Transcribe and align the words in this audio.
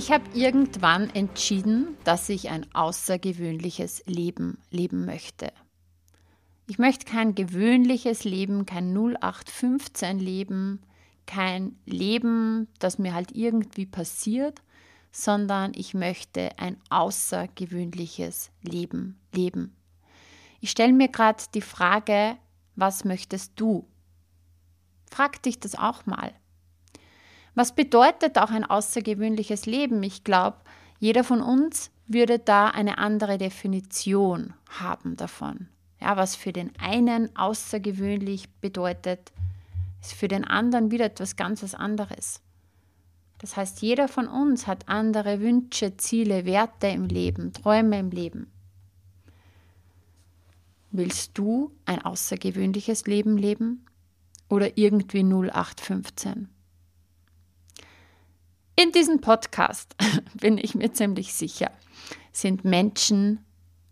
Ich 0.00 0.10
habe 0.10 0.24
irgendwann 0.32 1.10
entschieden, 1.10 1.94
dass 2.04 2.30
ich 2.30 2.48
ein 2.48 2.66
außergewöhnliches 2.72 4.02
Leben 4.06 4.56
leben 4.70 5.04
möchte. 5.04 5.52
Ich 6.66 6.78
möchte 6.78 7.04
kein 7.04 7.34
gewöhnliches 7.34 8.24
Leben, 8.24 8.64
kein 8.64 8.96
0815 8.96 10.18
Leben, 10.18 10.80
kein 11.26 11.76
Leben, 11.84 12.68
das 12.78 12.98
mir 12.98 13.12
halt 13.12 13.32
irgendwie 13.32 13.84
passiert, 13.84 14.62
sondern 15.12 15.72
ich 15.74 15.92
möchte 15.92 16.58
ein 16.58 16.78
außergewöhnliches 16.88 18.52
Leben 18.62 19.20
leben. 19.34 19.76
Ich 20.60 20.70
stelle 20.70 20.94
mir 20.94 21.08
gerade 21.08 21.44
die 21.52 21.60
Frage, 21.60 22.38
was 22.74 23.04
möchtest 23.04 23.52
du? 23.56 23.86
Frag 25.10 25.42
dich 25.42 25.60
das 25.60 25.74
auch 25.74 26.06
mal. 26.06 26.32
Was 27.54 27.74
bedeutet 27.74 28.38
auch 28.38 28.50
ein 28.50 28.64
außergewöhnliches 28.64 29.66
Leben? 29.66 30.02
Ich 30.02 30.24
glaube, 30.24 30.58
jeder 30.98 31.24
von 31.24 31.40
uns 31.40 31.90
würde 32.06 32.38
da 32.38 32.68
eine 32.68 32.98
andere 32.98 33.38
Definition 33.38 34.54
haben 34.68 35.16
davon. 35.16 35.68
Ja, 36.00 36.16
was 36.16 36.36
für 36.36 36.52
den 36.52 36.72
einen 36.78 37.34
außergewöhnlich 37.36 38.48
bedeutet, 38.60 39.32
ist 40.00 40.14
für 40.14 40.28
den 40.28 40.44
anderen 40.44 40.90
wieder 40.90 41.04
etwas 41.06 41.36
ganz 41.36 41.74
anderes. 41.74 42.40
Das 43.38 43.56
heißt, 43.56 43.80
jeder 43.80 44.08
von 44.08 44.28
uns 44.28 44.66
hat 44.66 44.88
andere 44.88 45.40
Wünsche, 45.40 45.96
Ziele, 45.96 46.44
Werte 46.44 46.88
im 46.88 47.06
Leben, 47.06 47.52
Träume 47.52 47.98
im 47.98 48.10
Leben. 48.10 48.50
Willst 50.90 51.38
du 51.38 51.72
ein 51.86 52.02
außergewöhnliches 52.02 53.06
Leben 53.06 53.38
leben 53.38 53.86
oder 54.48 54.76
irgendwie 54.76 55.22
0815? 55.22 56.48
In 58.82 58.92
diesem 58.92 59.20
Podcast, 59.20 59.94
bin 60.40 60.56
ich 60.56 60.74
mir 60.74 60.90
ziemlich 60.90 61.34
sicher, 61.34 61.70
sind 62.32 62.64
Menschen, 62.64 63.44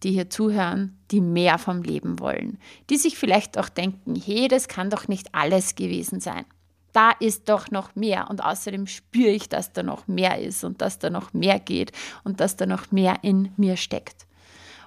die 0.02 0.12
hier 0.12 0.30
zuhören, 0.30 0.98
die 1.10 1.20
mehr 1.20 1.58
vom 1.58 1.82
Leben 1.82 2.20
wollen, 2.20 2.58
die 2.88 2.96
sich 2.96 3.18
vielleicht 3.18 3.58
auch 3.58 3.68
denken, 3.68 4.14
hey, 4.14 4.48
das 4.48 4.66
kann 4.66 4.88
doch 4.88 5.06
nicht 5.06 5.34
alles 5.34 5.74
gewesen 5.74 6.20
sein. 6.20 6.46
Da 6.94 7.10
ist 7.10 7.50
doch 7.50 7.70
noch 7.70 7.96
mehr 7.96 8.30
und 8.30 8.42
außerdem 8.42 8.86
spüre 8.86 9.28
ich, 9.28 9.50
dass 9.50 9.74
da 9.74 9.82
noch 9.82 10.06
mehr 10.06 10.38
ist 10.38 10.64
und 10.64 10.80
dass 10.80 10.98
da 10.98 11.10
noch 11.10 11.34
mehr 11.34 11.60
geht 11.60 11.92
und 12.24 12.40
dass 12.40 12.56
da 12.56 12.64
noch 12.64 12.90
mehr 12.90 13.16
in 13.20 13.52
mir 13.58 13.76
steckt. 13.76 14.26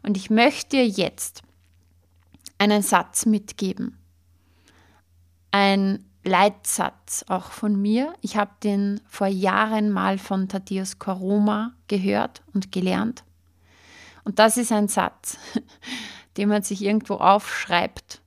Und 0.01 0.17
ich 0.17 0.31
möchte 0.31 0.77
dir 0.77 0.87
jetzt 0.87 1.43
einen 2.57 2.81
Satz 2.81 3.27
mitgeben. 3.27 3.99
Ein 5.51 6.10
Leitsatz 6.23 7.25
auch 7.27 7.51
von 7.51 7.81
mir. 7.81 8.13
Ich 8.21 8.37
habe 8.37 8.51
den 8.63 9.01
vor 9.07 9.27
Jahren 9.27 9.89
mal 9.89 10.17
von 10.17 10.47
Thaddeus 10.47 10.99
Koroma 10.99 11.73
gehört 11.87 12.43
und 12.53 12.71
gelernt. 12.71 13.23
Und 14.23 14.37
das 14.37 14.57
ist 14.57 14.71
ein 14.71 14.87
Satz, 14.87 15.37
den 16.37 16.49
man 16.49 16.61
sich 16.61 16.83
irgendwo 16.83 17.15
aufschreibt 17.15 18.21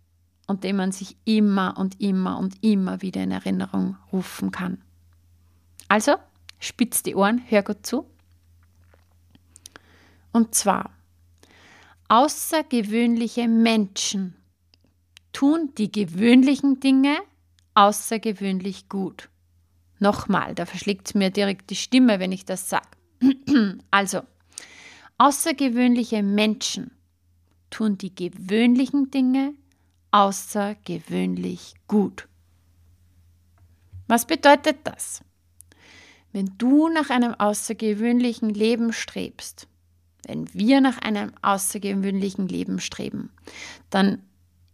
und 0.47 0.65
den 0.65 0.77
man 0.77 0.93
sich 0.93 1.17
immer 1.25 1.77
und 1.79 2.01
immer 2.01 2.39
und 2.39 2.63
immer 2.63 3.01
wieder 3.01 3.23
in 3.23 3.31
Erinnerung 3.31 3.97
rufen 4.13 4.51
kann. 4.51 4.83
Also, 5.89 6.17
spitz 6.59 7.03
die 7.03 7.15
Ohren, 7.15 7.43
hör 7.47 7.63
gut 7.63 7.87
zu. 7.87 8.07
Und 10.33 10.55
zwar, 10.55 10.91
außergewöhnliche 12.09 13.47
Menschen 13.47 14.35
tun 15.33 15.71
die 15.79 15.93
gewöhnlichen 15.93 16.81
Dinge 16.81 17.17
außergewöhnlich 17.75 18.89
gut. 18.89 19.29
Nochmal, 19.99 20.55
da 20.55 20.67
verschlägt 20.67 21.15
mir 21.15 21.31
direkt 21.31 21.71
die 21.71 21.77
Stimme, 21.77 22.19
wenn 22.19 22.33
ich 22.33 22.45
das 22.45 22.69
sage. 22.69 22.89
Also, 23.91 24.23
außergewöhnliche 25.19 26.23
Menschen 26.23 26.91
tun 27.71 27.97
die 27.99 28.15
gewöhnlichen 28.15 29.11
Dinge 29.11 29.55
außergewöhnlich 30.11 31.75
gut. 31.89 32.29
Was 34.07 34.27
bedeutet 34.27 34.79
das? 34.85 35.23
Wenn 36.33 36.55
du 36.59 36.89
nach 36.89 37.11
einem 37.11 37.35
außergewöhnlichen 37.35 38.51
Leben 38.51 38.93
strebst, 38.93 39.69
wenn 40.27 40.53
wir 40.53 40.81
nach 40.81 40.99
einem 40.99 41.33
außergewöhnlichen 41.43 42.49
Leben 42.49 42.81
streben, 42.81 43.31
dann 43.91 44.23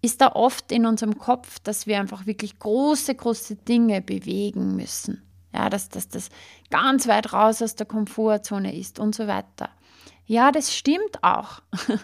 ist 0.02 0.20
da 0.20 0.32
oft 0.32 0.72
in 0.72 0.86
unserem 0.86 1.18
Kopf, 1.18 1.58
dass 1.60 1.86
wir 1.86 1.98
einfach 1.98 2.26
wirklich 2.26 2.58
große, 2.58 3.14
große 3.14 3.56
Dinge 3.56 4.00
bewegen 4.00 4.76
müssen. 4.76 5.22
Ja, 5.52 5.68
dass, 5.68 5.88
dass 5.88 6.08
das 6.08 6.30
ganz 6.70 7.08
weit 7.08 7.32
raus 7.32 7.60
aus 7.60 7.74
der 7.74 7.86
Komfortzone 7.86 8.74
ist 8.74 8.98
und 8.98 9.14
so 9.14 9.26
weiter. 9.26 9.70
Ja, 10.26 10.52
das 10.52 10.72
stimmt 10.72 11.22
auch, 11.22 11.60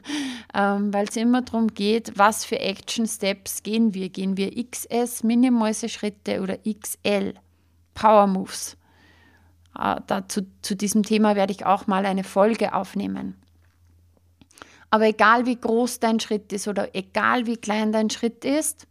ähm, 0.54 0.92
weil 0.92 1.06
es 1.08 1.16
immer 1.16 1.42
darum 1.42 1.68
geht, 1.68 2.18
was 2.18 2.44
für 2.44 2.58
Action 2.58 3.06
Steps 3.06 3.62
gehen 3.62 3.94
wir. 3.94 4.08
Gehen 4.08 4.36
wir 4.36 4.50
XS, 4.50 5.22
Minimäuse-Schritte 5.22 6.42
oder 6.42 6.58
XL, 6.58 7.34
Power 7.94 8.26
Moves. 8.26 8.76
Äh, 9.78 10.00
dazu, 10.08 10.42
zu 10.60 10.74
diesem 10.74 11.04
Thema 11.04 11.36
werde 11.36 11.52
ich 11.52 11.66
auch 11.66 11.86
mal 11.86 12.04
eine 12.04 12.24
Folge 12.24 12.74
aufnehmen. 12.74 13.40
Aber 14.91 15.06
egal 15.06 15.47
wie 15.47 15.56
groß 15.56 16.00
dein 16.00 16.20
Schritt 16.20 16.52
ist 16.52 16.69
oder 16.69 16.94
egal 16.94 17.47
wie 17.47 17.56
klein 17.56 17.92
dein 17.92 18.10
Schritt 18.10 18.44
ist, 18.44 18.86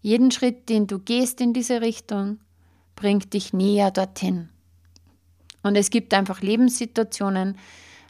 jeden 0.00 0.30
Schritt, 0.30 0.68
den 0.68 0.86
du 0.86 0.98
gehst 0.98 1.40
in 1.40 1.52
diese 1.52 1.80
Richtung, 1.80 2.40
bringt 2.96 3.32
dich 3.34 3.52
näher 3.52 3.90
dorthin. 3.90 4.48
Und 5.62 5.76
es 5.76 5.90
gibt 5.90 6.14
einfach 6.14 6.40
Lebenssituationen, 6.40 7.58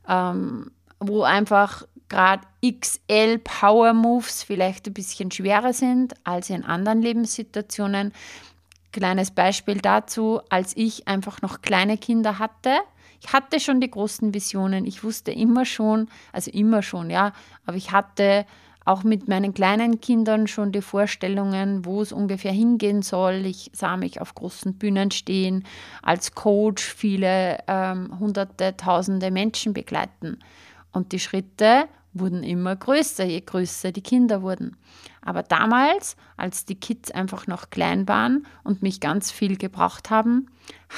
ähm, 0.09 0.71
wo 1.01 1.23
einfach 1.23 1.87
gerade 2.09 2.43
XL 2.63 3.39
Power 3.39 3.93
Moves 3.93 4.43
vielleicht 4.43 4.87
ein 4.87 4.95
bisschen 4.95 5.31
schwerer 5.31 5.73
sind 5.73 6.15
als 6.25 6.51
in 6.51 6.65
anderen 6.65 7.03
Lebenssituationen. 7.03 8.13
Kleines 8.93 9.31
Beispiel 9.31 9.79
dazu, 9.79 10.41
als 10.49 10.77
ich 10.77 11.07
einfach 11.07 11.43
noch 11.43 11.61
kleine 11.61 11.99
Kinder 11.99 12.39
hatte, 12.39 12.79
ich 13.21 13.33
hatte 13.33 13.61
schon 13.61 13.81
die 13.81 13.91
großen 13.91 14.33
Visionen. 14.35 14.87
Ich 14.87 15.03
wusste 15.03 15.33
immer 15.33 15.65
schon, 15.65 16.09
also 16.33 16.51
immer 16.51 16.83
schon, 16.83 17.11
ja, 17.11 17.33
aber 17.67 17.77
ich 17.77 17.93
hatte 17.93 18.47
auch 18.85 19.05
mit 19.05 19.29
meinen 19.29 19.53
kleinen 19.53 20.01
Kindern 20.01 20.47
schon 20.47 20.73
die 20.73 20.81
Vorstellungen, 20.81 21.85
wo 21.85 22.01
es 22.01 22.11
ungefähr 22.11 22.53
hingehen 22.53 23.03
soll. 23.03 23.45
Ich 23.45 23.71
sah 23.75 23.99
mich 23.99 24.21
auf 24.21 24.35
großen 24.35 24.75
Bühnen 24.75 25.11
stehen, 25.11 25.65
als 26.03 26.35
Coach 26.35 26.83
viele 26.83 27.59
ähm, 27.67 28.19
hunderte, 28.19 28.77
tausende 28.79 29.31
Menschen 29.31 29.75
begleiten. 29.75 30.39
Und 30.91 31.13
die 31.13 31.19
Schritte 31.19 31.87
wurden 32.21 32.43
immer 32.43 32.77
größer, 32.77 33.25
je 33.25 33.41
größer 33.41 33.93
die 33.93 34.03
Kinder 34.03 34.43
wurden. 34.43 34.77
Aber 35.23 35.43
damals, 35.43 36.17
als 36.37 36.65
die 36.65 36.75
Kids 36.75 37.11
einfach 37.11 37.47
noch 37.47 37.71
klein 37.71 38.09
waren 38.09 38.47
und 38.65 38.83
mich 38.83 39.01
ganz 39.01 39.31
viel 39.31 39.57
gebraucht 39.57 40.11
haben, 40.11 40.47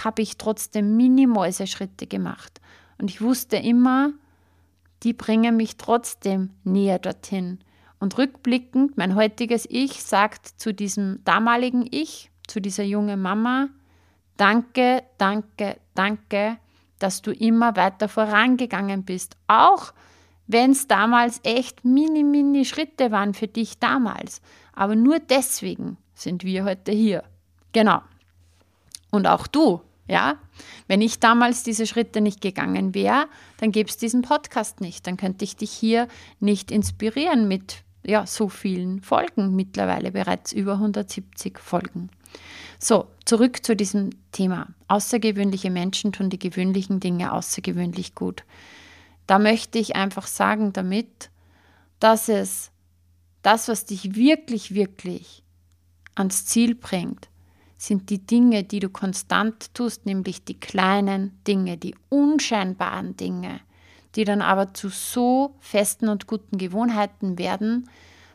habe 0.05 0.23
ich 0.23 0.37
trotzdem 0.37 0.97
Mini-Mäuseschritte 0.97 2.07
gemacht. 2.07 2.61
Und 2.99 3.11
ich 3.11 3.21
wusste 3.21 3.57
immer, 3.57 4.13
die 5.03 5.13
bringen 5.13 5.57
mich 5.57 5.77
trotzdem 5.77 6.51
näher 6.65 6.99
dorthin. 6.99 7.61
Und 7.99 8.19
rückblickend, 8.19 8.97
mein 8.97 9.15
heutiges 9.15 9.67
Ich 9.69 10.03
sagt 10.03 10.47
zu 10.47 10.73
diesem 10.73 11.23
damaligen 11.25 11.87
Ich, 11.91 12.31
zu 12.47 12.61
dieser 12.61 12.85
jungen 12.85 13.21
Mama, 13.21 13.69
danke, 14.37 15.03
danke, 15.19 15.77
danke, 15.95 16.57
dass 16.99 17.23
du 17.23 17.33
immer 17.33 17.77
weiter 17.77 18.09
vorangegangen 18.09 19.05
bist. 19.05 19.37
Auch 19.47 19.93
wenn 20.53 20.73
es 20.73 20.89
damals 20.89 21.41
echt 21.45 21.85
mini, 21.85 22.25
mini 22.25 22.65
Schritte 22.65 23.11
waren 23.11 23.35
für 23.35 23.49
dich 23.49 23.79
damals. 23.79 24.41
Aber 24.73 24.97
nur 24.97 25.19
deswegen 25.19 25.97
sind 26.15 26.45
wir 26.45 26.65
heute 26.65 26.93
hier. 26.93 27.25
Genau. 27.73 28.01
Und 29.11 29.27
auch 29.27 29.47
du, 29.47 29.81
ja. 30.09 30.37
Wenn 30.89 31.01
ich 31.01 31.21
damals 31.21 31.63
diese 31.63 31.87
Schritte 31.87 32.21
nicht 32.21 32.41
gegangen 32.41 32.95
wäre, 32.95 33.27
dann 33.59 33.73
gäbe 33.73 33.89
es 33.89 33.97
diesen 33.97 34.23
Podcast 34.23 34.81
nicht. 34.81 35.07
Dann 35.07 35.17
könnte 35.17 35.45
ich 35.45 35.57
dich 35.57 35.71
hier 35.71 36.09
nicht 36.41 36.71
inspirieren 36.71 37.47
mit 37.47 37.85
ja, 38.05 38.27
so 38.27 38.49
vielen 38.49 39.01
Folgen, 39.01 39.55
mittlerweile 39.55 40.11
bereits 40.11 40.53
über 40.53 40.75
170 40.75 41.59
Folgen. 41.59 42.11
So, 42.79 43.07
zurück 43.25 43.65
zu 43.65 43.77
diesem 43.77 44.11
Thema. 44.33 44.69
Außergewöhnliche 44.89 45.71
Menschen 45.71 46.13
tun 46.13 46.31
die 46.31 46.39
gewöhnlichen 46.39 46.99
Dinge 46.99 47.33
außergewöhnlich 47.33 48.15
gut. 48.15 48.45
Da 49.31 49.39
möchte 49.39 49.79
ich 49.79 49.95
einfach 49.95 50.27
sagen 50.27 50.73
damit, 50.73 51.31
dass 52.01 52.29
es 52.29 52.73
das, 53.43 53.69
was 53.69 53.85
dich 53.85 54.17
wirklich, 54.17 54.75
wirklich 54.75 55.45
ans 56.17 56.47
Ziel 56.47 56.75
bringt, 56.75 57.29
sind 57.77 58.11
die 58.11 58.27
Dinge, 58.27 58.65
die 58.65 58.81
du 58.81 58.89
konstant 58.89 59.73
tust, 59.73 60.05
nämlich 60.05 60.45
die 60.45 60.59
kleinen 60.59 61.41
Dinge, 61.47 61.77
die 61.77 61.95
unscheinbaren 62.09 63.17
Dinge, 63.17 63.61
die 64.17 64.25
dann 64.25 64.43
aber 64.43 64.75
zu 64.75 64.89
so 64.89 65.55
festen 65.61 66.09
und 66.09 66.27
guten 66.27 66.59
Gewohnheiten 66.59 67.39
werden, 67.39 67.89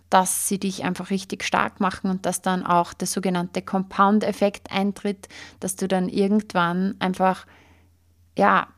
dass 0.09 0.47
sie 0.47 0.62
dich 0.62 0.86
einfach 0.86 1.09
richtig 1.09 1.44
stark 1.44 1.81
machen 1.81 2.09
und 2.09 2.25
dass 2.25 2.42
dann 2.42 2.65
auch 2.65 2.94
der 2.94 3.07
sogenannte 3.09 3.62
Compound-Effekt 3.62 4.71
eintritt, 4.71 5.27
dass 5.59 5.75
du 5.75 5.89
dann 5.89 6.07
irgendwann 6.07 6.95
einfach 7.00 7.45
ja 8.38 8.69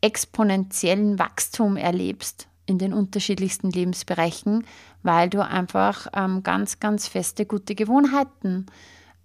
exponentiellen 0.00 1.18
Wachstum 1.18 1.76
erlebst 1.76 2.48
in 2.66 2.78
den 2.78 2.92
unterschiedlichsten 2.92 3.70
Lebensbereichen, 3.70 4.64
weil 5.02 5.28
du 5.28 5.44
einfach 5.44 6.06
ähm, 6.14 6.42
ganz, 6.42 6.80
ganz 6.80 7.08
feste, 7.08 7.44
gute 7.44 7.74
Gewohnheiten 7.74 8.66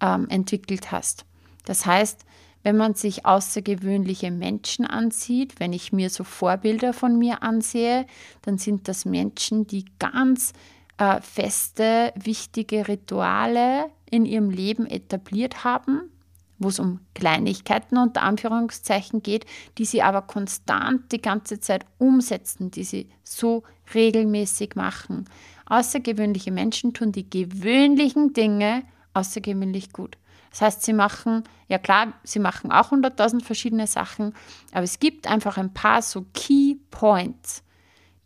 ähm, 0.00 0.28
entwickelt 0.28 0.90
hast. 0.90 1.24
Das 1.64 1.86
heißt, 1.86 2.24
wenn 2.62 2.76
man 2.76 2.94
sich 2.94 3.24
außergewöhnliche 3.24 4.32
Menschen 4.32 4.84
ansieht, 4.86 5.60
wenn 5.60 5.72
ich 5.72 5.92
mir 5.92 6.10
so 6.10 6.24
Vorbilder 6.24 6.92
von 6.92 7.16
mir 7.16 7.44
ansehe, 7.44 8.06
dann 8.42 8.58
sind 8.58 8.88
das 8.88 9.04
Menschen, 9.04 9.68
die 9.68 9.84
ganz 10.00 10.52
äh, 10.98 11.20
feste, 11.20 12.12
wichtige 12.16 12.88
Rituale 12.88 13.86
in 14.10 14.24
ihrem 14.24 14.50
Leben 14.50 14.86
etabliert 14.86 15.62
haben, 15.62 16.10
wo 16.58 16.68
es 16.68 16.78
um 16.78 17.00
Kleinigkeiten 17.14 17.98
unter 17.98 18.22
Anführungszeichen 18.22 19.22
geht, 19.22 19.46
die 19.78 19.84
sie 19.84 20.02
aber 20.02 20.22
konstant 20.22 21.12
die 21.12 21.20
ganze 21.20 21.60
Zeit 21.60 21.84
umsetzen, 21.98 22.70
die 22.70 22.84
sie 22.84 23.10
so 23.22 23.62
regelmäßig 23.94 24.74
machen. 24.74 25.26
Außergewöhnliche 25.66 26.52
Menschen 26.52 26.94
tun 26.94 27.12
die 27.12 27.28
gewöhnlichen 27.28 28.32
Dinge 28.32 28.84
außergewöhnlich 29.14 29.92
gut. 29.92 30.16
Das 30.50 30.62
heißt, 30.62 30.82
sie 30.82 30.94
machen, 30.94 31.44
ja 31.68 31.78
klar, 31.78 32.14
sie 32.22 32.38
machen 32.38 32.72
auch 32.72 32.90
100.000 32.90 33.42
verschiedene 33.44 33.86
Sachen, 33.86 34.32
aber 34.72 34.84
es 34.84 35.00
gibt 35.00 35.26
einfach 35.26 35.58
ein 35.58 35.74
paar 35.74 36.00
so 36.00 36.24
Key 36.32 36.76
Points, 36.90 37.62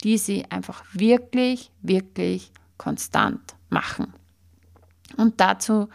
die 0.05 0.17
sie 0.17 0.45
einfach 0.49 0.85
wirklich, 0.93 1.73
wirklich 1.83 2.53
konstant 2.79 3.57
machen. 3.69 4.15
Und 5.17 5.41
dazu 5.41 5.89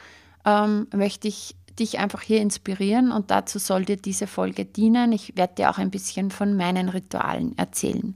ähm, 0.43 0.87
möchte 0.93 1.27
ich 1.27 1.55
dich 1.79 1.99
einfach 1.99 2.21
hier 2.21 2.41
inspirieren 2.41 3.11
und 3.11 3.31
dazu 3.31 3.59
soll 3.59 3.85
dir 3.85 3.97
diese 3.97 4.27
Folge 4.27 4.65
dienen. 4.65 5.11
Ich 5.11 5.35
werde 5.35 5.55
dir 5.55 5.69
auch 5.69 5.77
ein 5.77 5.91
bisschen 5.91 6.31
von 6.31 6.55
meinen 6.55 6.89
Ritualen 6.89 7.57
erzählen. 7.57 8.15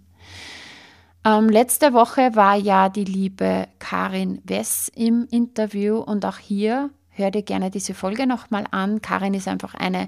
Ähm, 1.26 1.50
letzte 1.50 1.94
Woche 1.94 2.36
war 2.36 2.56
ja 2.56 2.90
die 2.90 3.04
liebe 3.04 3.68
Karin 3.80 4.42
Wess 4.46 4.90
im 4.96 5.28
Interview 5.30 5.98
und 5.98 6.26
auch 6.26 6.38
hier 6.38 6.90
hör 7.10 7.32
dir 7.32 7.44
gerne 7.44 7.70
diese 7.70 7.94
Folge 7.94 8.26
nochmal 8.26 8.66
an. 8.72 9.02
Karin 9.02 9.34
ist 9.34 9.48
einfach 9.48 9.76
eine 9.76 10.08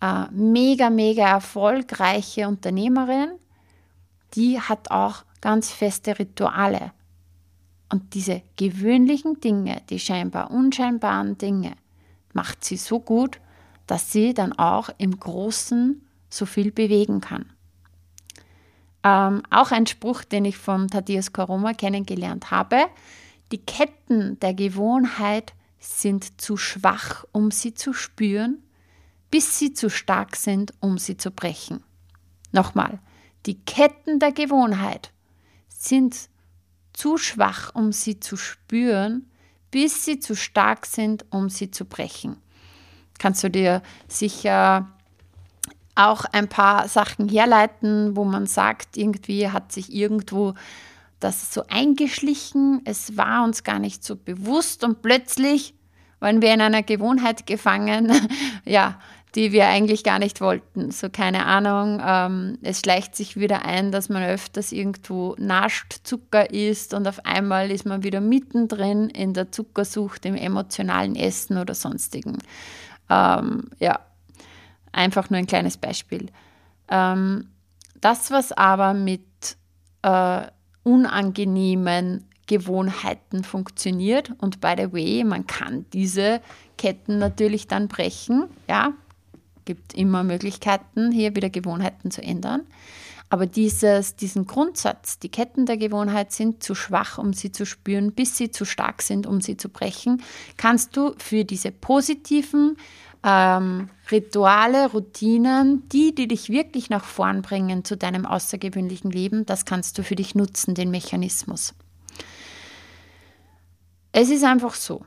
äh, 0.00 0.24
mega, 0.32 0.90
mega 0.90 1.28
erfolgreiche 1.28 2.48
Unternehmerin. 2.48 3.30
Die 4.34 4.60
hat 4.60 4.90
auch 4.90 5.24
ganz 5.40 5.70
feste 5.70 6.18
Rituale. 6.18 6.92
Und 7.92 8.14
diese 8.14 8.42
gewöhnlichen 8.56 9.40
Dinge, 9.40 9.82
die 9.90 9.98
scheinbar 9.98 10.50
unscheinbaren 10.50 11.38
Dinge, 11.38 11.72
macht 12.34 12.64
sie 12.64 12.76
so 12.76 13.00
gut, 13.00 13.40
dass 13.86 14.12
sie 14.12 14.34
dann 14.34 14.52
auch 14.52 14.90
im 14.98 15.18
Großen 15.18 16.06
so 16.28 16.46
viel 16.46 16.70
bewegen 16.70 17.20
kann. 17.20 17.52
Ähm, 19.02 19.42
auch 19.50 19.72
ein 19.72 19.86
Spruch, 19.86 20.24
den 20.24 20.44
ich 20.44 20.56
von 20.56 20.88
Thaddeus 20.88 21.32
Koroma 21.32 21.72
kennengelernt 21.72 22.50
habe. 22.50 22.86
Die 23.50 23.58
Ketten 23.58 24.38
der 24.40 24.54
Gewohnheit 24.54 25.54
sind 25.78 26.40
zu 26.40 26.56
schwach, 26.56 27.24
um 27.32 27.50
sie 27.50 27.74
zu 27.74 27.92
spüren, 27.92 28.62
bis 29.30 29.58
sie 29.58 29.72
zu 29.72 29.88
stark 29.88 30.36
sind, 30.36 30.74
um 30.80 30.98
sie 30.98 31.16
zu 31.16 31.30
brechen. 31.30 31.82
Nochmal, 32.52 33.00
die 33.46 33.58
Ketten 33.58 34.18
der 34.18 34.32
Gewohnheit 34.32 35.12
sind 35.68 36.28
zu 36.92 37.16
schwach, 37.16 37.74
um 37.74 37.92
sie 37.92 38.20
zu 38.20 38.36
spüren, 38.36 39.29
bis 39.70 40.04
sie 40.04 40.20
zu 40.20 40.34
stark 40.34 40.86
sind, 40.86 41.24
um 41.30 41.48
sie 41.48 41.70
zu 41.70 41.84
brechen. 41.84 42.36
Kannst 43.18 43.44
du 43.44 43.50
dir 43.50 43.82
sicher 44.08 44.88
auch 45.94 46.24
ein 46.32 46.48
paar 46.48 46.88
Sachen 46.88 47.28
herleiten, 47.28 48.16
wo 48.16 48.24
man 48.24 48.46
sagt, 48.46 48.96
irgendwie 48.96 49.48
hat 49.50 49.72
sich 49.72 49.92
irgendwo 49.92 50.54
das 51.18 51.52
so 51.52 51.64
eingeschlichen, 51.68 52.80
es 52.84 53.16
war 53.16 53.44
uns 53.44 53.62
gar 53.62 53.78
nicht 53.78 54.02
so 54.02 54.16
bewusst 54.16 54.82
und 54.84 55.02
plötzlich 55.02 55.74
waren 56.18 56.40
wir 56.40 56.52
in 56.54 56.60
einer 56.60 56.82
Gewohnheit 56.82 57.46
gefangen, 57.46 58.12
ja, 58.64 58.98
die 59.34 59.52
wir 59.52 59.68
eigentlich 59.68 60.04
gar 60.04 60.18
nicht 60.18 60.40
wollten. 60.40 60.90
So 60.90 61.08
keine 61.08 61.46
Ahnung, 61.46 62.00
ähm, 62.04 62.58
es 62.62 62.80
schleicht 62.80 63.14
sich 63.14 63.36
wieder 63.36 63.64
ein, 63.64 63.92
dass 63.92 64.08
man 64.08 64.22
öfters 64.22 64.72
irgendwo 64.72 65.34
nascht, 65.38 66.00
Zucker 66.04 66.50
isst 66.50 66.94
und 66.94 67.06
auf 67.06 67.24
einmal 67.24 67.70
ist 67.70 67.86
man 67.86 68.02
wieder 68.02 68.20
mittendrin 68.20 69.08
in 69.08 69.34
der 69.34 69.52
Zuckersucht, 69.52 70.26
im 70.26 70.34
emotionalen 70.34 71.16
Essen 71.16 71.58
oder 71.58 71.74
sonstigen. 71.74 72.38
Ähm, 73.08 73.70
ja, 73.78 74.00
einfach 74.92 75.30
nur 75.30 75.38
ein 75.38 75.46
kleines 75.46 75.76
Beispiel. 75.76 76.26
Ähm, 76.88 77.48
das, 78.00 78.30
was 78.30 78.52
aber 78.52 78.94
mit 78.94 79.56
äh, 80.02 80.42
unangenehmen 80.82 82.24
Gewohnheiten 82.46 83.44
funktioniert. 83.44 84.32
Und 84.38 84.60
by 84.60 84.74
the 84.76 84.92
way, 84.92 85.22
man 85.22 85.46
kann 85.46 85.86
diese 85.92 86.40
Ketten 86.76 87.18
natürlich 87.18 87.68
dann 87.68 87.86
brechen. 87.86 88.46
Ja, 88.68 88.92
gibt 89.64 89.94
immer 89.94 90.24
Möglichkeiten, 90.24 91.12
hier 91.12 91.34
wieder 91.36 91.50
Gewohnheiten 91.50 92.10
zu 92.10 92.22
ändern. 92.22 92.62
Aber 93.32 93.46
dieses, 93.46 94.16
diesen 94.16 94.46
Grundsatz, 94.46 95.20
die 95.20 95.28
Ketten 95.28 95.64
der 95.64 95.76
Gewohnheit 95.76 96.32
sind 96.32 96.64
zu 96.64 96.74
schwach, 96.74 97.16
um 97.16 97.32
sie 97.32 97.52
zu 97.52 97.64
spüren, 97.64 98.12
bis 98.12 98.36
sie 98.36 98.50
zu 98.50 98.64
stark 98.64 99.02
sind, 99.02 99.24
um 99.24 99.40
sie 99.40 99.56
zu 99.56 99.68
brechen, 99.68 100.20
kannst 100.56 100.96
du 100.96 101.14
für 101.16 101.44
diese 101.44 101.70
positiven 101.70 102.76
ähm, 103.22 103.88
Rituale, 104.10 104.90
Routinen, 104.90 105.88
die, 105.90 106.12
die 106.12 106.26
dich 106.26 106.48
wirklich 106.48 106.90
nach 106.90 107.04
vorn 107.04 107.42
bringen 107.42 107.84
zu 107.84 107.96
deinem 107.96 108.26
außergewöhnlichen 108.26 109.12
Leben, 109.12 109.46
das 109.46 109.64
kannst 109.64 109.96
du 109.98 110.02
für 110.02 110.16
dich 110.16 110.34
nutzen, 110.34 110.74
den 110.74 110.90
Mechanismus. 110.90 111.74
Es 114.10 114.28
ist 114.30 114.42
einfach 114.42 114.74
so, 114.74 115.04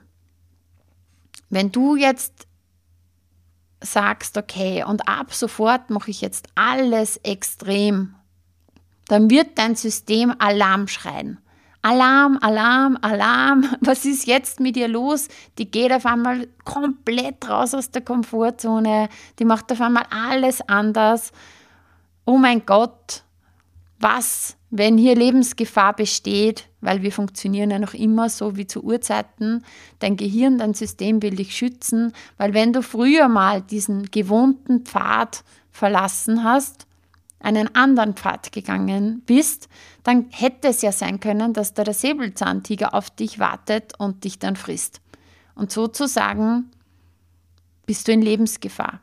wenn 1.49 1.71
du 1.71 1.97
jetzt 1.97 2.47
sagst, 3.83 4.37
okay, 4.37 4.83
und 4.83 5.07
ab 5.07 5.33
sofort 5.33 5.89
mache 5.89 6.11
ich 6.11 6.21
jetzt 6.21 6.47
alles 6.55 7.17
extrem, 7.17 8.15
dann 9.07 9.29
wird 9.29 9.57
dein 9.57 9.75
System 9.75 10.33
Alarm 10.39 10.87
schreien. 10.87 11.39
Alarm, 11.81 12.39
Alarm, 12.41 12.97
Alarm, 13.01 13.65
was 13.81 14.05
ist 14.05 14.25
jetzt 14.25 14.61
mit 14.61 14.77
ihr 14.77 14.87
los? 14.87 15.27
Die 15.57 15.69
geht 15.69 15.91
auf 15.91 16.05
einmal 16.05 16.47
komplett 16.63 17.47
raus 17.49 17.73
aus 17.73 17.91
der 17.91 18.01
Komfortzone, 18.01 19.09
die 19.37 19.45
macht 19.45 19.71
auf 19.71 19.81
einmal 19.81 20.05
alles 20.09 20.61
anders. 20.67 21.33
Oh 22.25 22.37
mein 22.37 22.65
Gott, 22.65 23.22
was, 24.03 24.57
wenn 24.69 24.97
hier 24.97 25.15
Lebensgefahr 25.15 25.95
besteht, 25.95 26.67
weil 26.81 27.01
wir 27.01 27.11
funktionieren 27.11 27.71
ja 27.71 27.79
noch 27.79 27.93
immer 27.93 28.29
so 28.29 28.55
wie 28.57 28.67
zu 28.67 28.83
Urzeiten, 28.83 29.63
dein 29.99 30.17
Gehirn, 30.17 30.57
dein 30.57 30.73
System 30.73 31.21
will 31.21 31.35
dich 31.35 31.55
schützen, 31.55 32.11
weil 32.37 32.53
wenn 32.53 32.73
du 32.73 32.83
früher 32.83 33.27
mal 33.27 33.61
diesen 33.61 34.11
gewohnten 34.11 34.81
Pfad 34.85 35.43
verlassen 35.71 36.43
hast, 36.43 36.85
einen 37.39 37.75
anderen 37.75 38.13
Pfad 38.13 38.51
gegangen 38.51 39.21
bist, 39.25 39.67
dann 40.03 40.27
hätte 40.31 40.69
es 40.69 40.81
ja 40.81 40.91
sein 40.91 41.19
können, 41.19 41.53
dass 41.53 41.73
da 41.73 41.83
der 41.83 41.93
Säbelzahntiger 41.93 42.93
auf 42.93 43.09
dich 43.09 43.39
wartet 43.39 43.93
und 43.99 44.23
dich 44.23 44.39
dann 44.39 44.55
frisst. 44.55 45.01
Und 45.55 45.71
sozusagen 45.71 46.71
bist 47.85 48.07
du 48.07 48.11
in 48.11 48.21
Lebensgefahr. 48.21 49.01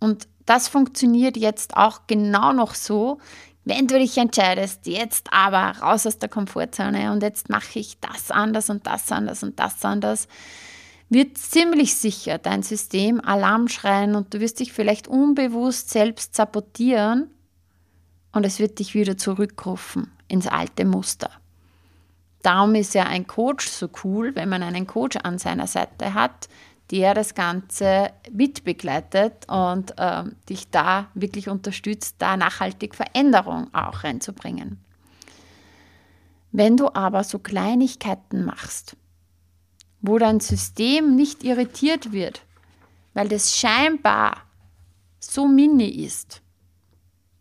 Und 0.00 0.28
das 0.44 0.68
funktioniert 0.68 1.36
jetzt 1.36 1.76
auch 1.76 2.02
genau 2.06 2.52
noch 2.52 2.74
so, 2.74 3.18
wenn 3.64 3.86
du 3.86 3.98
dich 3.98 4.18
entscheidest, 4.18 4.86
jetzt 4.86 5.32
aber 5.32 5.78
raus 5.78 6.06
aus 6.06 6.18
der 6.18 6.28
Komfortzone 6.28 7.12
und 7.12 7.22
jetzt 7.22 7.48
mache 7.48 7.78
ich 7.78 7.98
das 8.00 8.30
anders 8.30 8.68
und 8.68 8.86
das 8.86 9.10
anders 9.10 9.42
und 9.42 9.58
das 9.58 9.84
anders, 9.84 10.28
wird 11.08 11.38
ziemlich 11.38 11.94
sicher 11.96 12.38
dein 12.38 12.62
System 12.62 13.20
Alarm 13.20 13.68
schreien 13.68 14.14
und 14.14 14.34
du 14.34 14.40
wirst 14.40 14.60
dich 14.60 14.72
vielleicht 14.72 15.08
unbewusst 15.08 15.90
selbst 15.90 16.34
sabotieren 16.34 17.30
und 18.32 18.44
es 18.44 18.58
wird 18.58 18.78
dich 18.78 18.94
wieder 18.94 19.16
zurückrufen 19.16 20.10
ins 20.28 20.46
alte 20.46 20.84
Muster. 20.84 21.30
Darum 22.42 22.74
ist 22.74 22.94
ja 22.94 23.04
ein 23.04 23.26
Coach 23.26 23.66
so 23.68 23.88
cool, 24.04 24.34
wenn 24.34 24.50
man 24.50 24.62
einen 24.62 24.86
Coach 24.86 25.16
an 25.22 25.38
seiner 25.38 25.66
Seite 25.66 26.12
hat, 26.12 26.48
der 26.90 27.14
das 27.14 27.34
Ganze 27.34 28.10
mitbegleitet 28.30 29.48
und 29.48 29.94
ähm, 29.98 30.36
dich 30.48 30.70
da 30.70 31.08
wirklich 31.14 31.48
unterstützt, 31.48 32.16
da 32.18 32.36
nachhaltig 32.36 32.94
Veränderung 32.94 33.72
auch 33.72 34.04
reinzubringen. 34.04 34.78
Wenn 36.52 36.76
du 36.76 36.94
aber 36.94 37.24
so 37.24 37.38
Kleinigkeiten 37.38 38.44
machst, 38.44 38.96
wo 40.00 40.18
dein 40.18 40.40
System 40.40 41.16
nicht 41.16 41.42
irritiert 41.42 42.12
wird, 42.12 42.42
weil 43.14 43.28
das 43.28 43.56
scheinbar 43.56 44.42
so 45.18 45.48
mini 45.48 45.88
ist, 45.88 46.42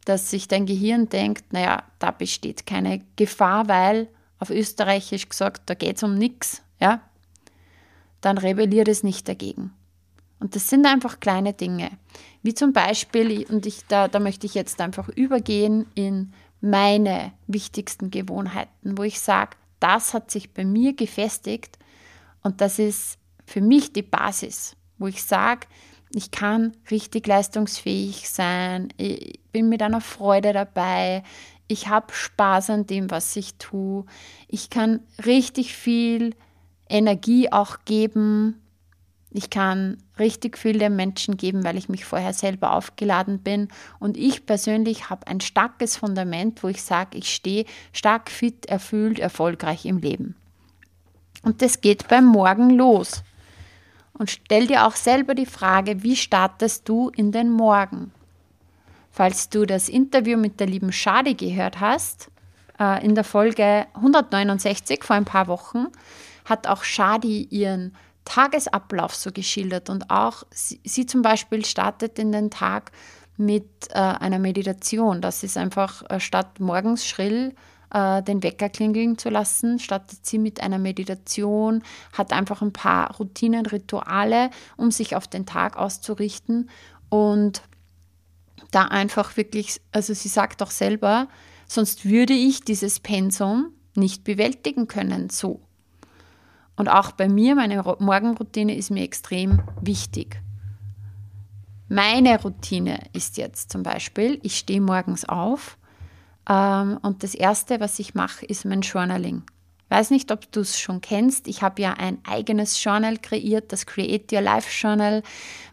dass 0.06 0.30
sich 0.30 0.48
dein 0.48 0.66
Gehirn 0.66 1.10
denkt, 1.10 1.54
naja, 1.54 1.84
da 2.00 2.12
besteht 2.12 2.66
keine 2.66 3.02
Gefahr, 3.16 3.68
weil 3.68 4.08
auf 4.40 4.50
Österreichisch 4.50 5.30
gesagt, 5.30 5.64
da 5.70 5.74
geht 5.74 5.98
es 5.98 6.04
um 6.04 6.16
nichts, 6.16 6.62
ja, 6.80 7.02
dann 8.24 8.38
rebelliert 8.38 8.88
es 8.88 9.04
nicht 9.04 9.28
dagegen. 9.28 9.74
Und 10.40 10.56
das 10.56 10.70
sind 10.70 10.86
einfach 10.86 11.20
kleine 11.20 11.54
Dinge. 11.54 11.92
Wie 12.42 12.54
zum 12.54 12.74
Beispiel, 12.74 13.46
und 13.50 13.66
ich, 13.66 13.86
da, 13.88 14.08
da 14.08 14.20
möchte 14.20 14.46
ich 14.46 14.54
jetzt 14.54 14.82
einfach 14.82 15.10
übergehen 15.10 15.86
in 15.94 16.34
meine 16.62 17.34
wichtigsten 17.48 18.12
Gewohnheiten, 18.12 18.98
wo 18.98 19.04
ich 19.04 19.20
sage, 19.20 19.58
das 19.80 20.14
hat 20.14 20.32
sich 20.32 20.54
bei 20.54 20.64
mir 20.64 20.94
gefestigt 20.94 21.78
und 22.42 22.62
das 22.62 22.80
ist 22.80 23.18
für 23.46 23.62
mich 23.62 23.92
die 23.92 24.02
Basis, 24.02 24.78
wo 24.98 25.08
ich 25.08 25.24
sage, 25.24 25.68
ich 26.14 26.32
kann 26.32 26.74
richtig 26.90 27.28
leistungsfähig 27.28 28.30
sein, 28.30 28.90
ich 28.98 29.42
bin 29.52 29.68
mit 29.68 29.82
einer 29.82 30.00
Freude 30.00 30.54
dabei, 30.54 31.24
ich 31.68 31.90
habe 31.90 32.14
Spaß 32.14 32.70
an 32.70 32.88
dem, 32.88 33.12
was 33.12 33.36
ich 33.36 33.56
tue, 33.56 34.06
ich 34.48 34.70
kann 34.70 35.02
richtig 35.26 35.76
viel 35.76 36.36
Energie 36.90 37.52
auch 37.52 37.78
geben, 37.86 38.64
ich 39.36 39.50
kann 39.50 39.98
richtig 40.20 40.60
viel 40.60 40.78
den 40.78 40.96
Menschen 40.96 41.38
geben, 41.38 41.64
weil 41.64 41.76
ich 41.76 41.90
mich 41.90 42.06
vorher 42.06 42.34
selber 42.34 42.74
aufgeladen 42.74 43.40
bin. 43.40 43.68
Und 44.00 44.16
ich 44.16 44.46
persönlich 44.46 45.10
habe 45.10 45.26
ein 45.26 45.42
starkes 45.42 45.98
Fundament, 45.98 46.62
wo 46.62 46.68
ich 46.68 46.84
sage, 46.84 47.18
ich 47.18 47.34
stehe 47.34 47.66
stark, 47.94 48.30
fit, 48.30 48.68
erfüllt, 48.68 49.18
erfolgreich 49.18 49.86
im 49.86 49.98
Leben. 49.98 50.36
Und 51.42 51.64
das 51.64 51.82
geht 51.82 52.08
beim 52.08 52.26
Morgen 52.26 52.70
los. 52.70 53.24
Und 54.14 54.30
stell 54.30 54.68
dir 54.68 54.86
auch 54.86 54.96
selber 54.96 55.34
die 55.34 55.48
Frage, 55.48 56.04
wie 56.04 56.16
startest 56.16 56.88
du 56.88 57.10
in 57.10 57.32
den 57.32 57.50
Morgen? 57.50 58.12
Falls 59.10 59.50
du 59.50 59.66
das 59.66 59.90
Interview 59.90 60.38
mit 60.38 60.60
der 60.60 60.68
lieben 60.68 60.92
Schade 60.92 61.34
gehört 61.34 61.80
hast, 61.80 62.30
äh, 62.80 63.04
in 63.04 63.16
der 63.16 63.24
Folge 63.24 63.88
169 63.96 65.04
vor 65.04 65.16
ein 65.16 65.26
paar 65.26 65.48
Wochen, 65.48 65.88
hat 66.46 66.68
auch 66.68 66.84
Shadi 66.84 67.44
ihren 67.50 67.96
Tagesablauf 68.26 69.16
so 69.16 69.32
geschildert 69.32 69.90
und 69.90 70.10
auch 70.10 70.44
sie, 70.52 70.80
sie 70.84 71.06
zum 71.06 71.22
Beispiel 71.22 71.66
startet 71.66 72.20
in 72.20 72.32
den 72.32 72.50
Tag 72.50 72.92
mit 73.38 73.68
äh, 73.90 74.00
einer 74.00 74.40
Meditation. 74.40 75.22
Das 75.22 75.44
ist 75.44 75.58
einfach 75.58 76.04
äh, 76.10 76.20
statt 76.20 76.60
morgens 76.60 77.06
schrill 77.06 77.54
äh, 77.94 78.22
den 78.24 78.44
Wecker 78.44 78.70
klingeln 78.70 79.18
zu 79.18 79.30
lassen, 79.30 79.80
startet 79.80 80.26
sie 80.26 80.40
mit 80.40 80.62
einer 80.62 80.80
Meditation, 80.80 81.84
hat 82.14 82.34
einfach 82.34 82.62
ein 82.62 82.74
paar 82.74 83.16
Routinen, 83.18 83.66
Rituale, 83.66 84.50
um 84.78 84.92
sich 84.92 85.16
auf 85.16 85.28
den 85.28 85.46
Tag 85.46 85.78
auszurichten 85.78 86.70
und 87.10 87.62
da 88.72 88.86
einfach 88.86 89.38
wirklich, 89.38 89.80
also 89.92 90.14
sie 90.14 90.30
sagt 90.30 90.64
auch 90.64 90.72
selber, 90.72 91.28
sonst 91.68 92.06
würde 92.06 92.34
ich 92.34 92.62
dieses 92.62 93.00
Pensum 93.00 93.74
nicht 93.96 94.24
bewältigen 94.24 94.88
können 94.88 95.30
so. 95.30 95.62
Und 96.76 96.90
auch 96.90 97.12
bei 97.12 97.30
mir, 97.30 97.56
meine 97.56 97.82
Morgenroutine 98.00 98.76
ist 98.76 98.90
mir 98.90 99.04
extrem 99.04 99.62
wichtig. 99.82 100.42
Meine 101.88 102.42
Routine 102.42 103.00
ist 103.14 103.38
jetzt 103.38 103.72
zum 103.72 103.84
Beispiel, 103.84 104.40
ich 104.42 104.58
stehe 104.58 104.82
morgens 104.82 105.26
auf 105.26 105.78
ähm, 106.50 106.98
und 107.04 107.22
das 107.22 107.36
Erste, 107.36 107.80
was 107.80 108.00
ich 108.00 108.16
mache, 108.16 108.46
ist 108.46 108.66
mein 108.66 108.82
Journaling. 108.82 109.44
Weiß 109.90 110.10
nicht, 110.10 110.32
ob 110.32 110.52
du 110.52 110.62
es 110.62 110.80
schon 110.80 111.02
kennst. 111.02 111.48
Ich 111.48 111.62
habe 111.62 111.82
ja 111.82 111.94
ein 111.94 112.18
eigenes 112.28 112.84
Journal 112.84 113.18
kreiert, 113.18 113.72
das 113.72 113.86
Create 113.86 114.32
Your 114.34 114.42
Life 114.42 114.68
Journal. 114.72 115.22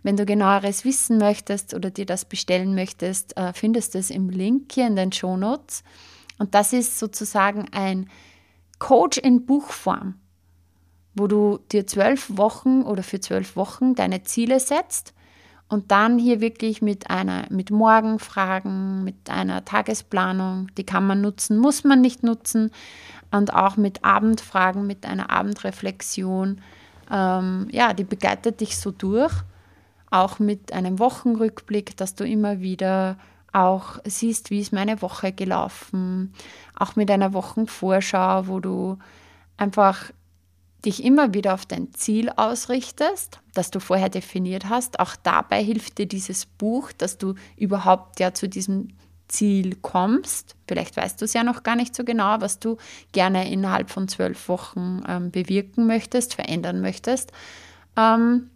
Wenn 0.03 0.19
du 0.19 0.27
genaueres 0.27 0.85
wissen 0.85 1.17
möchtest 1.17 1.73
oder 1.73 1.91
dir 1.91 2.05
das 2.05 2.27
bestellen 2.27 2.75
möchtest, 2.75 3.35
äh, 3.39 3.55
findest 3.55 3.95
du 3.95 3.99
es 3.99 4.11
im 4.11 4.29
Link 4.29 4.73
hier 4.73 4.89
in 4.89 4.97
den 4.97 5.13
Show 5.13 5.39
Notes. 5.39 5.83
Und 6.39 6.55
das 6.55 6.75
ist 6.75 6.99
sozusagen 6.99 7.69
ein 7.73 8.11
Coach 8.79 9.17
in 9.17 9.47
Buchform 9.47 10.17
wo 11.15 11.27
du 11.27 11.59
dir 11.73 11.87
zwölf 11.87 12.37
Wochen 12.37 12.83
oder 12.83 13.03
für 13.03 13.21
zwölf 13.21 13.57
Wochen 13.57 13.95
deine 13.95 14.23
Ziele 14.23 14.61
setzt 14.61 15.13
und 15.69 15.91
dann 15.91 16.19
hier 16.19 16.41
wirklich 16.41 16.83
mit 16.83 17.11
einer, 17.11 17.47
mit 17.51 17.71
Morgenfragen, 17.71 19.05
mit 19.05 19.31
einer 19.31 19.65
Tagesplanung, 19.65 20.69
die 20.77 20.85
kann 20.85 21.07
man 21.07 21.21
nutzen, 21.21 21.59
muss 21.59 21.85
man 21.85 22.01
nicht 22.01 22.23
nutzen 22.23 22.71
und 23.31 23.55
auch 23.55 23.77
mit 23.77 24.05
Abendfragen, 24.05 24.87
mit 24.87 25.07
einer 25.07 25.31
Abendreflexion. 25.31 26.61
Ähm, 27.11 27.69
ja, 27.71 27.93
die 27.95 28.05
begleitet 28.05 28.61
dich 28.61 28.79
so 28.79 28.91
durch, 28.91 29.33
auch 30.11 30.39
mit 30.39 30.73
einem 30.73 30.99
Wochenrückblick, 30.99 31.97
dass 31.97 32.15
du 32.15 32.25
immer 32.25 32.61
wieder 32.61 33.17
auch 33.53 33.99
siehst, 34.05 34.51
wie 34.51 34.61
ist 34.61 34.73
meine 34.73 35.03
Woche 35.03 35.33
gelaufen, 35.33 36.33
auch 36.77 36.97
mit 36.97 37.11
einer 37.11 37.33
Wochenvorschau, 37.33 38.47
wo 38.47 38.61
du 38.61 38.99
einfach 39.57 40.13
dich 40.85 41.05
immer 41.05 41.35
wieder 41.35 41.55
auf 41.55 41.67
dein 41.67 41.93
Ziel 41.93 42.31
ausrichtest, 42.31 43.41
das 43.55 43.71
du 43.71 43.81
vorher 43.81 44.09
definiert 44.09 44.69
hast. 44.69 44.99
Auch 45.01 45.17
dabei 45.17 45.63
hilft 45.63 45.99
dir 45.99 46.07
dieses 46.07 46.47
Buch, 46.47 46.93
dass 46.93 47.19
du 47.19 47.35
überhaupt 47.57 48.21
ja 48.21 48.33
zu 48.33 48.49
diesem 48.49 48.89
Ziel 49.29 49.77
kommst. 49.77 50.57
Vielleicht 50.67 50.97
weißt 50.97 51.21
du 51.21 51.25
es 51.25 51.33
ja 51.33 51.45
noch 51.45 51.63
gar 51.63 51.77
nicht 51.77 51.95
so 51.95 52.05
genau, 52.05 52.41
was 52.41 52.59
du 52.59 52.77
gerne 53.13 53.51
innerhalb 53.51 53.91
von 53.91 54.09
zwölf 54.09 54.49
Wochen 54.49 55.03
ähm, 55.07 55.31
bewirken 55.31 55.87
möchtest, 55.87 56.35
verändern 56.35 56.81
möchtest. 56.81 57.33
Ähm, 57.97 58.51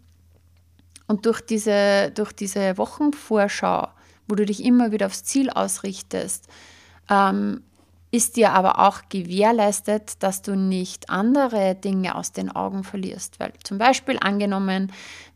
und 1.07 1.25
durch 1.25 1.41
diese, 1.41 2.11
durch 2.11 2.33
diese 2.33 2.77
Wochenvorschau, 2.77 3.87
wo 4.27 4.35
du 4.35 4.45
dich 4.45 4.63
immer 4.63 4.91
wieder 4.91 5.05
aufs 5.05 5.23
Ziel 5.23 5.49
ausrichtest, 5.49 6.47
ähm, 7.09 7.61
ist 8.11 8.37
dir 8.37 8.53
aber 8.53 8.79
auch 8.79 9.01
gewährleistet, 9.09 10.23
dass 10.23 10.41
du 10.41 10.55
nicht 10.55 11.09
andere 11.09 11.75
Dinge 11.75 12.15
aus 12.15 12.31
den 12.31 12.49
Augen 12.49 12.83
verlierst. 12.83 13.39
Weil 13.39 13.53
zum 13.63 13.77
Beispiel 13.77 14.17
angenommen, 14.19 14.91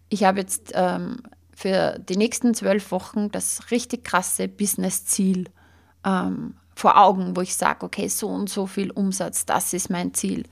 ich 0.09 0.23
habe 0.23 0.39
jetzt 0.39 0.71
ähm, 0.75 1.17
für 1.53 1.99
die 1.99 2.15
nächsten 2.15 2.53
zwölf 2.53 2.91
Wochen 2.91 3.31
das 3.31 3.71
richtig 3.71 4.05
krasse 4.05 4.47
Business-Ziel 4.47 5.49
ähm, 6.05 6.55
vor 6.73 6.97
Augen, 6.97 7.35
wo 7.35 7.41
ich 7.41 7.55
sage, 7.55 7.85
okay, 7.85 8.07
so 8.07 8.29
und 8.29 8.49
so 8.49 8.65
viel 8.65 8.91
Umsatz, 8.91 9.45
das 9.45 9.73
ist 9.73 9.89
mein 9.89 10.13
Ziel. 10.13 10.45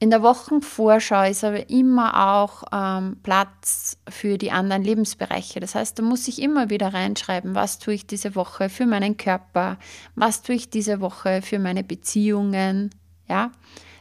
In 0.00 0.10
der 0.10 0.22
Wochenvorschau 0.22 1.24
ist 1.24 1.42
aber 1.42 1.68
immer 1.70 2.36
auch 2.38 2.62
ähm, 2.72 3.16
Platz 3.24 3.98
für 4.08 4.38
die 4.38 4.52
anderen 4.52 4.84
Lebensbereiche. 4.84 5.58
Das 5.58 5.74
heißt, 5.74 5.98
da 5.98 6.04
muss 6.04 6.28
ich 6.28 6.40
immer 6.40 6.70
wieder 6.70 6.94
reinschreiben, 6.94 7.56
was 7.56 7.80
tue 7.80 7.94
ich 7.94 8.06
diese 8.06 8.36
Woche 8.36 8.68
für 8.68 8.86
meinen 8.86 9.16
Körper, 9.16 9.76
was 10.14 10.42
tue 10.42 10.54
ich 10.54 10.70
diese 10.70 11.00
Woche 11.00 11.42
für 11.42 11.58
meine 11.58 11.82
Beziehungen. 11.82 12.90
Ja, 13.28 13.50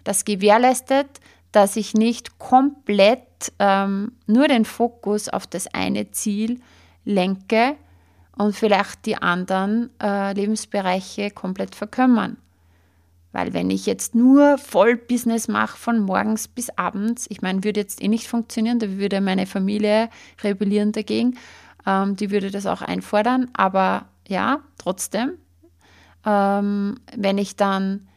das 0.03 0.23
gewährleistet, 0.23 1.07
dass 1.51 1.75
ich 1.75 1.95
nicht 1.95 2.37
komplett 2.37 3.51
ähm, 3.57 4.11
nur 4.27 4.47
den 4.47 4.65
Fokus 4.65 5.29
auf 5.29 5.47
das 5.47 5.67
eine 5.73 6.11
Ziel 6.11 6.61
lenke 7.05 7.75
und 8.37 8.55
vielleicht 8.55 9.07
die 9.07 9.17
anderen 9.17 9.89
äh, 9.99 10.33
Lebensbereiche 10.33 11.31
komplett 11.31 11.73
verkümmern. 11.73 12.37
Weil 13.31 13.53
wenn 13.53 13.69
ich 13.69 13.85
jetzt 13.85 14.15
nur 14.15 14.57
voll 14.57 14.95
Business 14.95 15.47
mache 15.47 15.77
von 15.77 15.99
morgens 15.99 16.47
bis 16.47 16.69
abends, 16.71 17.25
ich 17.29 17.41
meine, 17.41 17.63
würde 17.63 17.81
jetzt 17.81 18.01
eh 18.01 18.07
nicht 18.07 18.27
funktionieren, 18.27 18.79
da 18.79 18.89
würde 18.97 19.21
meine 19.21 19.45
Familie 19.45 20.09
rebellieren 20.43 20.91
dagegen, 20.91 21.37
ähm, 21.85 22.15
die 22.15 22.31
würde 22.31 22.51
das 22.51 22.65
auch 22.65 22.81
einfordern, 22.81 23.49
aber 23.53 24.05
ja, 24.27 24.59
trotzdem, 24.77 25.33
ähm, 26.25 26.99
wenn 27.15 27.37
ich 27.37 27.55
dann 27.55 28.07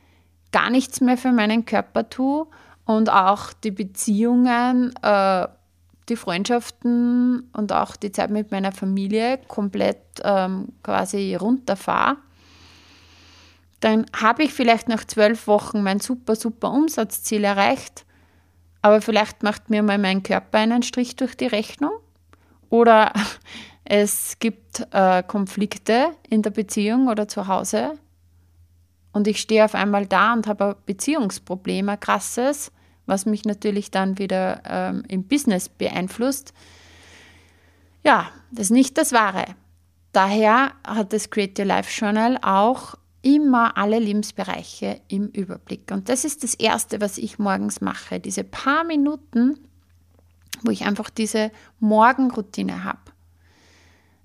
gar 0.52 0.70
nichts 0.70 1.00
mehr 1.00 1.16
für 1.16 1.32
meinen 1.32 1.64
Körper 1.64 2.08
tue 2.08 2.46
und 2.84 3.10
auch 3.10 3.52
die 3.52 3.70
Beziehungen, 3.70 4.92
äh, 5.02 5.46
die 6.08 6.16
Freundschaften 6.16 7.48
und 7.52 7.72
auch 7.72 7.94
die 7.94 8.10
Zeit 8.10 8.30
mit 8.30 8.50
meiner 8.50 8.72
Familie 8.72 9.38
komplett 9.46 10.00
ähm, 10.24 10.68
quasi 10.82 11.36
runterfahre, 11.36 12.16
dann 13.80 14.06
habe 14.14 14.44
ich 14.44 14.52
vielleicht 14.52 14.88
nach 14.88 15.04
zwölf 15.04 15.46
Wochen 15.46 15.82
mein 15.82 16.00
super, 16.00 16.36
super 16.36 16.70
Umsatzziel 16.70 17.44
erreicht, 17.44 18.04
aber 18.82 19.00
vielleicht 19.00 19.42
macht 19.42 19.70
mir 19.70 19.82
mal 19.82 19.98
mein 19.98 20.22
Körper 20.22 20.58
einen 20.58 20.82
Strich 20.82 21.16
durch 21.16 21.36
die 21.36 21.46
Rechnung 21.46 21.92
oder 22.68 23.12
es 23.84 24.38
gibt 24.38 24.86
äh, 24.92 25.22
Konflikte 25.22 26.10
in 26.28 26.42
der 26.42 26.50
Beziehung 26.50 27.08
oder 27.08 27.26
zu 27.26 27.46
Hause 27.46 27.98
und 29.12 29.26
ich 29.26 29.40
stehe 29.40 29.64
auf 29.64 29.74
einmal 29.74 30.06
da 30.06 30.32
und 30.32 30.46
habe 30.46 30.66
ein 30.66 30.74
Beziehungsproblem, 30.86 31.88
ein 31.88 32.00
krasses, 32.00 32.70
was 33.06 33.26
mich 33.26 33.44
natürlich 33.44 33.90
dann 33.90 34.18
wieder 34.18 34.62
ähm, 34.66 35.02
im 35.08 35.24
Business 35.24 35.68
beeinflusst. 35.68 36.54
Ja, 38.04 38.30
das 38.52 38.66
ist 38.66 38.70
nicht 38.70 38.96
das 38.98 39.12
Wahre. 39.12 39.46
Daher 40.12 40.72
hat 40.86 41.12
das 41.12 41.30
Create 41.30 41.58
Your 41.58 41.64
Life 41.66 41.90
Journal 41.90 42.38
auch 42.42 42.94
immer 43.22 43.76
alle 43.76 43.98
Lebensbereiche 43.98 45.00
im 45.08 45.28
Überblick. 45.28 45.90
Und 45.90 46.08
das 46.08 46.24
ist 46.24 46.42
das 46.42 46.54
Erste, 46.54 47.00
was 47.00 47.18
ich 47.18 47.38
morgens 47.38 47.80
mache. 47.80 48.20
Diese 48.20 48.44
paar 48.44 48.84
Minuten, 48.84 49.58
wo 50.62 50.70
ich 50.70 50.84
einfach 50.84 51.10
diese 51.10 51.50
Morgenroutine 51.80 52.84
habe. 52.84 52.98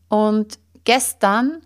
Und 0.08 0.60
gestern, 0.86 1.62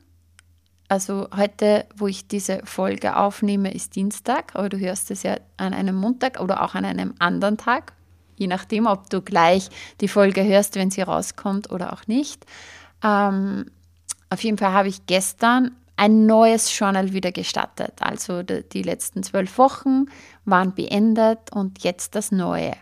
also 0.87 1.27
heute, 1.35 1.85
wo 1.95 2.07
ich 2.07 2.27
diese 2.27 2.61
Folge 2.65 3.15
aufnehme, 3.15 3.73
ist 3.73 3.95
Dienstag, 3.95 4.55
aber 4.55 4.69
du 4.69 4.79
hörst 4.79 5.11
es 5.11 5.23
ja 5.23 5.37
an 5.57 5.73
einem 5.73 5.95
Montag 5.95 6.39
oder 6.39 6.63
auch 6.63 6.73
an 6.73 6.85
einem 6.85 7.13
anderen 7.19 7.57
Tag, 7.57 7.93
je 8.37 8.47
nachdem, 8.47 8.87
ob 8.87 9.09
du 9.09 9.21
gleich 9.21 9.69
die 10.01 10.07
Folge 10.07 10.43
hörst, 10.43 10.75
wenn 10.75 10.89
sie 10.89 11.01
rauskommt 11.01 11.69
oder 11.69 11.93
auch 11.93 12.07
nicht. 12.07 12.45
Ähm, 13.03 13.65
auf 14.31 14.43
jeden 14.43 14.57
Fall 14.57 14.73
habe 14.73 14.87
ich 14.87 15.05
gestern 15.05 15.75
ein 15.99 16.25
neues 16.25 16.77
Journal 16.79 17.11
wieder 17.11 17.33
gestartet. 17.33 17.91
Also 17.99 18.41
die 18.41 18.83
letzten 18.83 19.21
zwölf 19.21 19.57
Wochen 19.57 20.05
waren 20.45 20.73
beendet 20.73 21.51
und 21.51 21.83
jetzt 21.83 22.15
das 22.15 22.31
neue. 22.31 22.73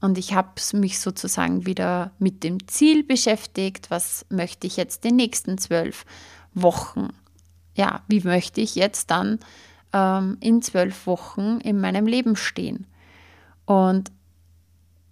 Und 0.00 0.16
ich 0.16 0.34
habe 0.34 0.52
mich 0.72 0.98
sozusagen 0.98 1.66
wieder 1.66 2.12
mit 2.18 2.44
dem 2.44 2.66
Ziel 2.66 3.04
beschäftigt, 3.04 3.90
was 3.90 4.24
möchte 4.30 4.66
ich 4.66 4.78
jetzt 4.78 5.04
die 5.04 5.12
nächsten 5.12 5.58
zwölf 5.58 6.06
Wochen, 6.54 7.08
ja, 7.74 8.02
wie 8.08 8.20
möchte 8.22 8.62
ich 8.62 8.74
jetzt 8.74 9.10
dann 9.10 9.38
ähm, 9.92 10.38
in 10.40 10.62
zwölf 10.62 11.06
Wochen 11.06 11.60
in 11.60 11.78
meinem 11.78 12.06
Leben 12.06 12.36
stehen. 12.36 12.86
Und 13.66 14.10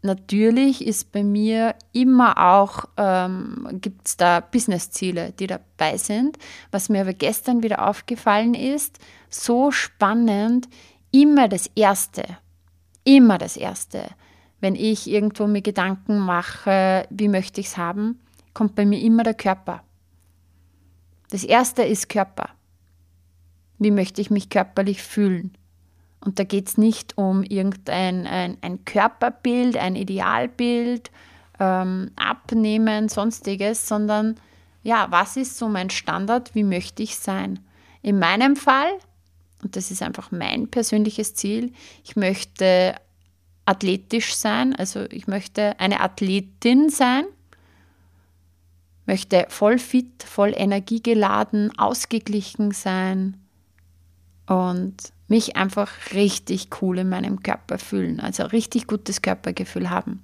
natürlich 0.05 0.87
ist 0.87 1.13
bei 1.13 1.25
mir 1.25 1.75
immer 1.93 2.39
auch, 2.39 2.85
ähm, 2.97 3.67
gibt 3.81 4.07
es 4.07 4.17
da 4.17 4.41
Business-Ziele, 4.41 5.33
die 5.33 5.47
dabei 5.47 5.97
sind. 5.97 6.39
Was 6.71 6.89
mir 6.89 7.01
aber 7.01 7.15
gestern 7.15 7.63
wieder 7.63 7.89
aufgefallen 7.89 8.55
ist, 8.55 8.99
so 9.29 9.71
spannend, 9.71 10.69
immer 11.11 11.49
das 11.49 11.69
Erste, 11.75 12.25
immer 13.05 13.39
das 13.39 13.57
Erste. 13.57 14.09
Wenn 14.61 14.75
ich 14.75 15.09
irgendwo 15.11 15.47
mir 15.47 15.63
Gedanken 15.63 16.19
mache, 16.19 17.07
wie 17.11 17.29
möchte 17.29 17.61
ich 17.61 17.69
es 17.69 17.77
haben, 17.77 18.21
kommt 18.53 18.75
bei 18.75 18.87
mir 18.87 19.01
immer 19.01 19.23
der 19.23 19.35
Körper. 19.35 19.83
Das 21.31 21.45
Erste 21.45 21.83
ist 21.83 22.09
Körper. 22.09 22.51
Wie 23.79 23.91
möchte 23.91 24.21
ich 24.21 24.31
mich 24.31 24.51
körperlich 24.51 25.03
fühlen? 25.03 25.57
Und 26.25 26.39
da 26.39 26.45
geht 26.45 26.69
es 26.69 26.79
nicht 26.79 27.19
um 27.19 27.43
irgendein 27.43 28.27
ein, 28.27 28.57
ein 28.63 28.85
Körperbild, 28.87 29.77
ein 29.77 29.95
Idealbild, 29.95 31.11
ähm, 31.61 32.11
Abnehmen, 32.17 33.09
sonstiges, 33.11 33.87
sondern 33.87 34.37
ja, 34.83 35.07
was 35.11 35.37
ist 35.37 35.59
so 35.59 35.69
mein 35.69 35.91
Standard, 35.91 36.55
wie 36.55 36.65
möchte 36.65 37.03
ich 37.03 37.17
sein? 37.17 37.61
In 38.01 38.19
meinem 38.19 38.57
Fall, 38.57 38.91
und 39.63 39.77
das 39.77 39.91
ist 39.91 40.03
einfach 40.03 40.31
mein 40.31 40.69
persönliches 40.69 41.35
Ziel, 41.35 41.73
ich 42.05 42.17
möchte 42.17 42.95
athletisch 43.67 44.35
sein, 44.35 44.75
also 44.77 45.05
ich 45.11 45.27
möchte 45.27 45.79
eine 45.79 46.01
Athletin 46.01 46.89
sein, 46.91 47.25
möchte 49.07 49.47
voll 49.49 49.79
fit, 49.79 50.23
voll 50.23 50.53
energiegeladen, 50.57 51.79
ausgeglichen 51.79 52.73
sein 52.73 53.37
und 54.47 55.13
mich 55.35 55.57
einfach 55.57 55.91
richtig 56.13 56.69
cool 56.81 57.01
in 57.01 57.09
meinem 57.09 57.43
Körper 57.43 57.79
fühlen, 57.79 58.21
also 58.21 58.45
richtig 58.45 58.87
gutes 58.87 59.21
Körpergefühl 59.21 59.91
haben. 59.91 60.23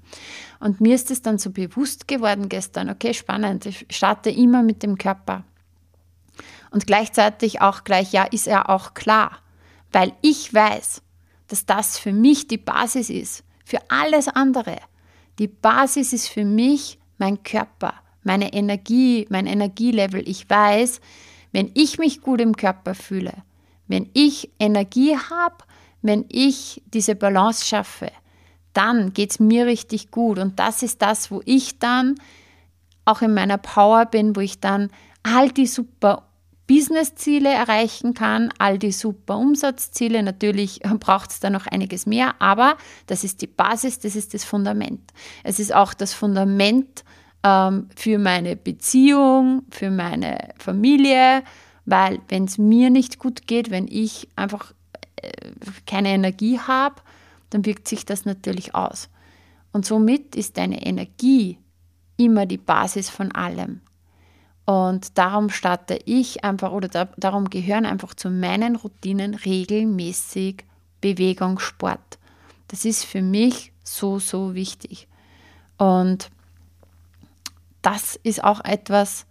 Und 0.61 0.81
mir 0.81 0.95
ist 0.95 1.11
es 1.11 1.21
dann 1.21 1.37
so 1.37 1.51
bewusst 1.51 2.07
geworden 2.07 2.49
gestern, 2.49 2.89
okay, 2.89 3.13
spannend, 3.13 3.67
ich 3.67 3.87
starte 3.91 4.31
immer 4.31 4.63
mit 4.63 4.85
dem 4.85 4.99
Körper. 4.99 5.43
Und 6.71 6.87
gleichzeitig 6.87 7.61
auch 7.61 7.83
gleich, 7.83 8.13
ja, 8.13 8.23
ist 8.23 8.47
er 8.47 8.71
auch 8.71 8.95
klar, 8.95 9.39
weil 9.91 10.13
ich 10.23 10.55
weiß, 10.55 11.03
dass 11.49 11.67
das 11.67 11.99
für 11.99 12.13
mich 12.13 12.47
die 12.47 12.59
Basis 12.59 13.11
ist, 13.11 13.43
für 13.65 13.79
alles 13.89 14.29
andere. 14.29 14.77
Die 15.41 15.49
Basis 15.49 16.13
ist 16.13 16.29
für 16.29 16.45
mich 16.45 17.01
mein 17.19 17.43
Körper, 17.43 17.95
meine 18.23 18.53
Energie, 18.53 19.27
mein 19.29 19.49
Energielevel. 19.49 20.23
Ich 20.29 20.49
weiß, 20.49 21.01
wenn 21.51 21.73
ich 21.75 21.99
mich 21.99 22.21
gut 22.21 22.41
im 22.41 22.57
Körper 22.57 22.95
fühle, 22.95 23.33
wenn 23.91 24.09
ich 24.15 24.51
Energie 24.61 25.17
habe, 25.17 25.57
wenn 26.01 26.25
ich 26.29 26.83
diese 26.87 27.17
Balance 27.17 27.67
schaffe, 27.67 28.11
dann 28.73 29.13
geht 29.13 29.33
es 29.33 29.41
mir 29.41 29.67
richtig 29.67 30.13
gut. 30.13 30.39
Und 30.39 30.59
das 30.59 30.83
ist 30.83 31.03
das, 31.03 31.31
wo 31.31 31.43
ich 31.45 31.81
dann 31.81 32.15
auch 33.05 33.21
in 33.21 33.35
meiner 33.35 33.59
Power 33.59 34.07
bin, 34.07 34.37
wo 34.37 34.41
ich 34.41 34.61
dann 34.61 34.91
all 35.25 35.51
die 35.51 35.67
super 35.67 36.29
Business-Ziele 36.69 37.49
erreichen 37.49 38.15
kann, 38.15 38.55
all 38.59 38.79
die 38.79 38.93
super 38.93 39.37
Umsatzziele. 39.37 40.23
Natürlich 40.23 40.81
braucht 41.01 41.31
es 41.31 41.41
da 41.41 41.51
noch 41.51 41.67
einiges 41.67 42.07
mehr, 42.07 42.41
aber 42.41 42.77
das 43.09 43.25
ist 43.25 43.43
die 43.43 43.49
Basis, 43.49 43.99
das 43.99 44.15
ist 44.15 44.35
das 44.35 44.45
Fundament. 44.45 45.01
Es 45.43 45.59
ist 45.59 45.75
auch 45.75 45.95
das 45.95 46.15
Fundament 46.15 47.03
ähm, 47.43 47.89
für 47.97 48.19
meine 48.19 48.55
Beziehung, 48.55 49.65
für 49.71 49.91
meine 49.91 50.51
Familie, 50.59 51.43
weil 51.85 52.21
wenn 52.29 52.45
es 52.45 52.59
mir 52.59 52.91
nicht 52.91 53.19
gut 53.19 53.47
geht, 53.47 53.71
wenn 53.71 53.89
ich 53.89 54.29
einfach 54.37 54.73
äh, 55.17 55.31
keine 55.87 56.11
Energie 56.11 56.59
habe, 56.59 56.97
dann 57.51 57.65
wirkt 57.67 57.89
sich 57.89 58.05
das 58.05 58.25
natürlich 58.25 58.75
aus. 58.75 59.09
Und 59.73 59.87
somit 59.87 60.35
ist 60.37 60.57
deine 60.57 60.85
Energie 60.85 61.59
immer 62.17 62.47
die 62.47 62.59
Basis 62.59 63.11
von 63.11 63.33
allem. 63.33 63.81
Und 64.67 65.19
darum 65.19 65.51
starte 65.51 65.99
ich 66.05 66.45
einfach 66.45 66.71
oder 66.73 66.89
da, 66.89 67.09
darum 67.17 67.51
gehören 67.51 67.87
einfach 67.87 68.15
zu 68.15 68.31
meinen 68.31 68.77
Routinen 68.77 69.35
regelmäßig 69.35 70.65
Bewegung, 71.01 71.59
Sport. 71.59 72.19
Das 72.69 72.85
ist 72.85 73.05
für 73.05 73.23
mich 73.23 73.73
so, 73.83 74.19
so 74.21 74.55
wichtig. 74.55 75.09
Und 75.77 76.31
das 77.83 78.17
ist 78.23 78.45
auch 78.45 78.63
etwas, 78.65 79.27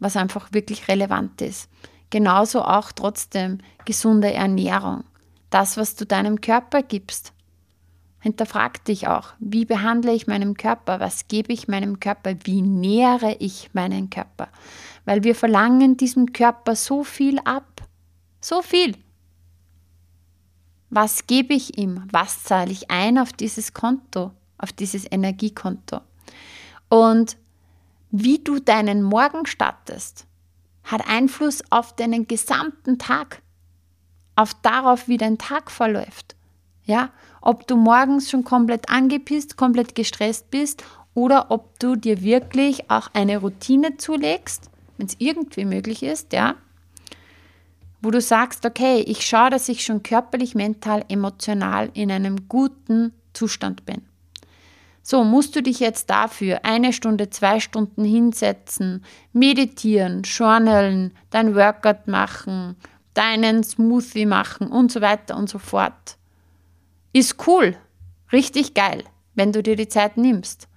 was 0.00 0.16
einfach 0.16 0.52
wirklich 0.52 0.88
relevant 0.88 1.40
ist. 1.40 1.68
Genauso 2.10 2.62
auch 2.62 2.92
trotzdem 2.92 3.58
gesunde 3.84 4.32
Ernährung. 4.32 5.04
Das, 5.50 5.76
was 5.76 5.96
du 5.96 6.06
deinem 6.06 6.40
Körper 6.40 6.82
gibst. 6.82 7.32
Hinterfrag 8.20 8.84
dich 8.84 9.06
auch, 9.06 9.28
wie 9.38 9.64
behandle 9.64 10.12
ich 10.12 10.26
meinen 10.26 10.54
Körper, 10.54 10.98
was 10.98 11.28
gebe 11.28 11.52
ich 11.52 11.68
meinem 11.68 12.00
Körper, 12.00 12.34
wie 12.44 12.62
nähere 12.62 13.36
ich 13.38 13.70
meinen 13.74 14.10
Körper. 14.10 14.48
Weil 15.04 15.22
wir 15.22 15.34
verlangen 15.34 15.96
diesem 15.96 16.32
Körper 16.32 16.74
so 16.74 17.04
viel 17.04 17.38
ab. 17.40 17.82
So 18.40 18.62
viel. 18.62 18.96
Was 20.90 21.26
gebe 21.26 21.54
ich 21.54 21.78
ihm? 21.78 22.04
Was 22.10 22.42
zahle 22.44 22.72
ich 22.72 22.90
ein 22.90 23.18
auf 23.18 23.32
dieses 23.32 23.72
Konto, 23.72 24.32
auf 24.56 24.72
dieses 24.72 25.10
Energiekonto? 25.10 26.00
Und 26.88 27.36
wie 28.10 28.38
du 28.38 28.58
deinen 28.58 29.02
Morgen 29.02 29.46
startest, 29.46 30.26
hat 30.84 31.06
Einfluss 31.08 31.62
auf 31.70 31.94
deinen 31.94 32.26
gesamten 32.26 32.98
Tag, 32.98 33.42
auf 34.36 34.54
darauf, 34.54 35.08
wie 35.08 35.18
dein 35.18 35.38
Tag 35.38 35.70
verläuft. 35.70 36.34
Ja, 36.84 37.10
ob 37.42 37.66
du 37.66 37.76
morgens 37.76 38.30
schon 38.30 38.44
komplett 38.44 38.88
angepisst, 38.88 39.56
komplett 39.56 39.94
gestresst 39.94 40.50
bist 40.50 40.82
oder 41.12 41.50
ob 41.50 41.78
du 41.78 41.96
dir 41.96 42.22
wirklich 42.22 42.90
auch 42.90 43.08
eine 43.12 43.38
Routine 43.38 43.98
zulegst, 43.98 44.70
wenn 44.96 45.06
es 45.06 45.16
irgendwie 45.18 45.66
möglich 45.66 46.02
ist, 46.02 46.32
ja, 46.32 46.54
wo 48.00 48.10
du 48.10 48.20
sagst, 48.20 48.64
okay, 48.64 49.00
ich 49.00 49.26
schaue, 49.26 49.50
dass 49.50 49.68
ich 49.68 49.84
schon 49.84 50.02
körperlich, 50.02 50.54
mental, 50.54 51.04
emotional 51.08 51.90
in 51.92 52.10
einem 52.10 52.48
guten 52.48 53.12
Zustand 53.34 53.84
bin. 53.84 54.07
So, 55.10 55.24
musst 55.24 55.56
du 55.56 55.62
dich 55.62 55.80
jetzt 55.80 56.10
dafür 56.10 56.66
eine 56.66 56.92
Stunde, 56.92 57.30
zwei 57.30 57.60
Stunden 57.60 58.04
hinsetzen, 58.04 59.02
meditieren, 59.32 60.20
journalen, 60.20 61.14
dein 61.30 61.54
Workout 61.54 62.08
machen, 62.08 62.76
deinen 63.14 63.64
Smoothie 63.64 64.26
machen 64.26 64.68
und 64.68 64.92
so 64.92 65.00
weiter 65.00 65.34
und 65.38 65.48
so 65.48 65.58
fort. 65.58 66.18
Ist 67.14 67.46
cool, 67.46 67.74
richtig 68.32 68.74
geil, 68.74 69.02
wenn 69.34 69.50
du 69.50 69.62
dir 69.62 69.76
die 69.76 69.88
Zeit 69.88 70.18
nimmst. 70.18 70.68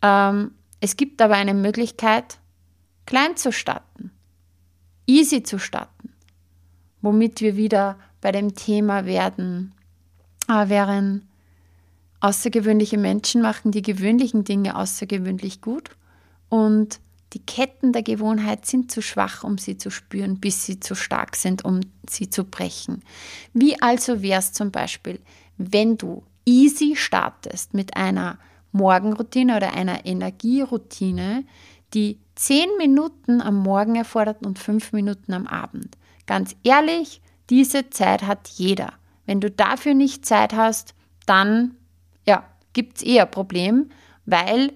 Ähm, 0.00 0.52
es 0.80 0.96
gibt 0.96 1.20
aber 1.20 1.34
eine 1.34 1.52
Möglichkeit, 1.52 2.38
klein 3.04 3.36
zu 3.36 3.52
starten, 3.52 4.10
easy 5.06 5.42
zu 5.42 5.58
starten, 5.58 6.14
womit 7.02 7.42
wir 7.42 7.58
wieder 7.58 7.98
bei 8.22 8.32
dem 8.32 8.54
Thema 8.54 9.04
werden, 9.04 9.74
äh, 10.48 10.66
wären, 10.70 11.28
Außergewöhnliche 12.20 12.98
Menschen 12.98 13.42
machen 13.42 13.72
die 13.72 13.82
gewöhnlichen 13.82 14.44
Dinge 14.44 14.76
außergewöhnlich 14.76 15.60
gut 15.60 15.90
und 16.48 17.00
die 17.32 17.44
Ketten 17.44 17.92
der 17.92 18.02
Gewohnheit 18.02 18.66
sind 18.66 18.90
zu 18.90 19.02
schwach, 19.02 19.44
um 19.44 19.58
sie 19.58 19.76
zu 19.76 19.90
spüren, 19.90 20.38
bis 20.40 20.64
sie 20.64 20.80
zu 20.80 20.94
stark 20.94 21.36
sind, 21.36 21.64
um 21.64 21.80
sie 22.08 22.30
zu 22.30 22.44
brechen. 22.44 23.02
Wie 23.52 23.80
also 23.82 24.22
wäre 24.22 24.38
es 24.38 24.52
zum 24.52 24.70
Beispiel, 24.70 25.20
wenn 25.58 25.98
du 25.98 26.22
easy 26.46 26.94
startest 26.96 27.74
mit 27.74 27.96
einer 27.96 28.38
Morgenroutine 28.72 29.56
oder 29.56 29.74
einer 29.74 30.06
Energieroutine, 30.06 31.44
die 31.94 32.18
zehn 32.34 32.68
Minuten 32.78 33.40
am 33.40 33.56
Morgen 33.56 33.96
erfordert 33.96 34.46
und 34.46 34.58
fünf 34.58 34.92
Minuten 34.92 35.32
am 35.32 35.46
Abend. 35.46 35.96
Ganz 36.26 36.54
ehrlich, 36.62 37.20
diese 37.50 37.90
Zeit 37.90 38.22
hat 38.22 38.48
jeder. 38.48 38.92
Wenn 39.24 39.40
du 39.40 39.50
dafür 39.50 39.94
nicht 39.94 40.26
Zeit 40.26 40.54
hast, 40.54 40.94
dann 41.26 41.74
ja, 42.28 42.44
gibt 42.72 42.98
es 42.98 43.02
eher 43.02 43.24
ein 43.24 43.30
Problem, 43.30 43.90
weil 44.24 44.72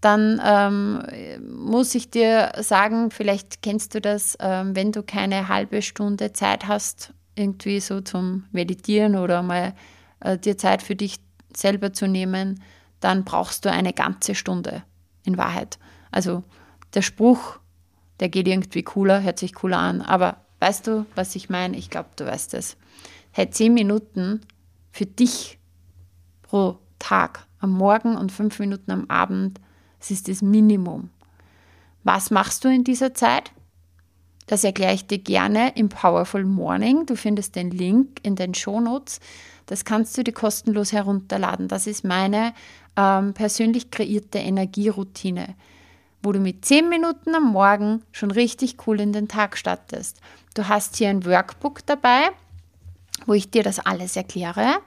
dann 0.00 0.40
ähm, 0.44 1.02
muss 1.48 1.94
ich 1.94 2.10
dir 2.10 2.52
sagen, 2.60 3.10
vielleicht 3.10 3.62
kennst 3.62 3.94
du 3.94 4.00
das, 4.00 4.36
ähm, 4.40 4.76
wenn 4.76 4.92
du 4.92 5.02
keine 5.02 5.48
halbe 5.48 5.82
Stunde 5.82 6.32
Zeit 6.32 6.68
hast, 6.68 7.12
irgendwie 7.34 7.80
so 7.80 8.00
zum 8.00 8.44
Meditieren 8.52 9.16
oder 9.16 9.42
mal 9.42 9.74
äh, 10.20 10.38
dir 10.38 10.56
Zeit 10.56 10.82
für 10.82 10.94
dich 10.94 11.20
selber 11.54 11.92
zu 11.92 12.06
nehmen, 12.06 12.62
dann 13.00 13.24
brauchst 13.24 13.64
du 13.64 13.72
eine 13.72 13.92
ganze 13.92 14.34
Stunde 14.34 14.82
in 15.24 15.36
Wahrheit. 15.36 15.78
Also 16.10 16.42
der 16.94 17.02
Spruch, 17.02 17.58
der 18.20 18.28
geht 18.28 18.48
irgendwie 18.48 18.82
cooler, 18.82 19.22
hört 19.22 19.38
sich 19.38 19.54
cooler 19.54 19.78
an, 19.78 20.00
aber 20.00 20.38
weißt 20.60 20.86
du, 20.86 21.06
was 21.14 21.34
ich 21.36 21.48
meine? 21.48 21.76
Ich 21.76 21.90
glaube, 21.90 22.08
du 22.16 22.26
weißt 22.26 22.54
es. 22.54 22.76
Hey, 23.30 23.50
zehn 23.50 23.74
Minuten 23.74 24.40
für 24.90 25.06
dich 25.06 25.58
pro 26.42 26.78
Tag, 26.98 27.46
am 27.60 27.70
Morgen 27.70 28.16
und 28.16 28.32
fünf 28.32 28.58
Minuten 28.58 28.90
am 28.90 29.06
Abend, 29.08 29.60
das 29.98 30.10
ist 30.10 30.28
das 30.28 30.42
Minimum. 30.42 31.10
Was 32.04 32.30
machst 32.30 32.64
du 32.64 32.68
in 32.68 32.84
dieser 32.84 33.14
Zeit? 33.14 33.52
Das 34.46 34.64
erkläre 34.64 34.94
ich 34.94 35.06
dir 35.06 35.18
gerne 35.18 35.76
im 35.76 35.90
Powerful 35.90 36.44
Morning. 36.44 37.04
Du 37.04 37.16
findest 37.16 37.54
den 37.54 37.70
Link 37.70 38.20
in 38.22 38.34
den 38.34 38.54
Shownotes. 38.54 39.20
Das 39.66 39.84
kannst 39.84 40.16
du 40.16 40.24
dir 40.24 40.32
kostenlos 40.32 40.92
herunterladen. 40.92 41.68
Das 41.68 41.86
ist 41.86 42.02
meine 42.02 42.54
ähm, 42.96 43.34
persönlich 43.34 43.90
kreierte 43.90 44.38
Energieroutine, 44.38 45.54
wo 46.22 46.32
du 46.32 46.40
mit 46.40 46.64
10 46.64 46.88
Minuten 46.88 47.34
am 47.34 47.52
Morgen 47.52 48.02
schon 48.10 48.30
richtig 48.30 48.86
cool 48.86 49.00
in 49.00 49.12
den 49.12 49.28
Tag 49.28 49.58
startest. 49.58 50.20
Du 50.54 50.66
hast 50.66 50.96
hier 50.96 51.10
ein 51.10 51.26
Workbook 51.26 51.84
dabei, 51.84 52.30
wo 53.26 53.34
ich 53.34 53.50
dir 53.50 53.62
das 53.62 53.78
alles 53.78 54.16
erkläre, 54.16 54.78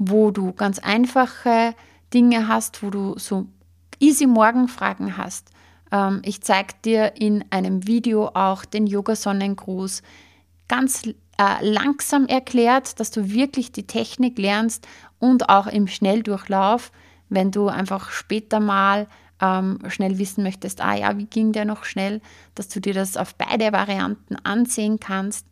wo 0.00 0.30
du 0.30 0.52
ganz 0.54 0.78
einfache 0.78 1.74
Dinge 2.12 2.48
hast, 2.48 2.82
wo 2.82 2.88
du 2.88 3.18
so 3.18 3.46
easy 4.00 4.26
Morgenfragen 4.26 5.18
hast. 5.18 5.50
Ähm, 5.92 6.22
ich 6.24 6.40
zeige 6.40 6.72
dir 6.84 7.12
in 7.20 7.44
einem 7.50 7.86
Video 7.86 8.28
auch 8.28 8.64
den 8.64 8.86
Yoga-Sonnengruß 8.86 10.02
ganz 10.68 11.06
äh, 11.06 11.12
langsam 11.60 12.26
erklärt, 12.26 12.98
dass 12.98 13.10
du 13.10 13.30
wirklich 13.30 13.72
die 13.72 13.86
Technik 13.86 14.38
lernst 14.38 14.88
und 15.18 15.50
auch 15.50 15.66
im 15.66 15.86
Schnelldurchlauf, 15.86 16.92
wenn 17.28 17.50
du 17.50 17.68
einfach 17.68 18.10
später 18.10 18.58
mal 18.58 19.06
ähm, 19.42 19.80
schnell 19.88 20.18
wissen 20.18 20.42
möchtest, 20.42 20.80
ah 20.80 20.94
ja, 20.94 21.18
wie 21.18 21.26
ging 21.26 21.52
der 21.52 21.66
noch 21.66 21.84
schnell, 21.84 22.22
dass 22.54 22.68
du 22.68 22.80
dir 22.80 22.94
das 22.94 23.18
auf 23.18 23.34
beide 23.34 23.70
Varianten 23.72 24.36
ansehen 24.36 24.98
kannst. 24.98 25.46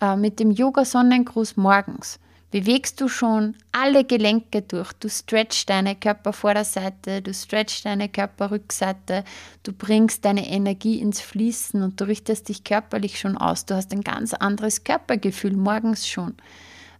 Äh, 0.00 0.16
mit 0.16 0.40
dem 0.40 0.50
Yoga-Sonnengruß 0.50 1.56
morgens 1.56 2.18
bewegst 2.52 3.00
du 3.00 3.08
schon 3.08 3.56
alle 3.72 4.04
Gelenke 4.04 4.62
durch. 4.62 4.92
Du 4.92 5.08
stretchst 5.08 5.68
deine 5.68 5.96
Körpervorderseite, 5.96 7.22
du 7.22 7.34
stretchst 7.34 7.86
deine 7.86 8.08
Körperrückseite, 8.08 9.24
du 9.64 9.72
bringst 9.72 10.24
deine 10.24 10.46
Energie 10.46 11.00
ins 11.00 11.20
Fließen 11.20 11.82
und 11.82 12.00
du 12.00 12.04
richtest 12.04 12.48
dich 12.48 12.62
körperlich 12.62 13.18
schon 13.18 13.36
aus. 13.36 13.64
Du 13.64 13.74
hast 13.74 13.90
ein 13.92 14.02
ganz 14.02 14.34
anderes 14.34 14.84
Körpergefühl 14.84 15.56
morgens 15.56 16.06
schon. 16.06 16.34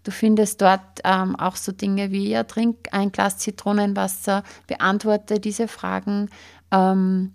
Du 0.05 0.11
findest 0.11 0.61
dort 0.61 0.81
ähm, 1.05 1.37
auch 1.37 1.55
so 1.55 1.71
Dinge 1.71 2.11
wie, 2.11 2.31
ja, 2.31 2.43
trink 2.43 2.89
ein 2.91 3.13
Glas 3.13 3.39
Zitronenwasser, 3.39 4.43
beantworte 4.67 5.39
diese 5.39 5.69
Fragen. 5.69 6.29
Ähm, 6.73 7.35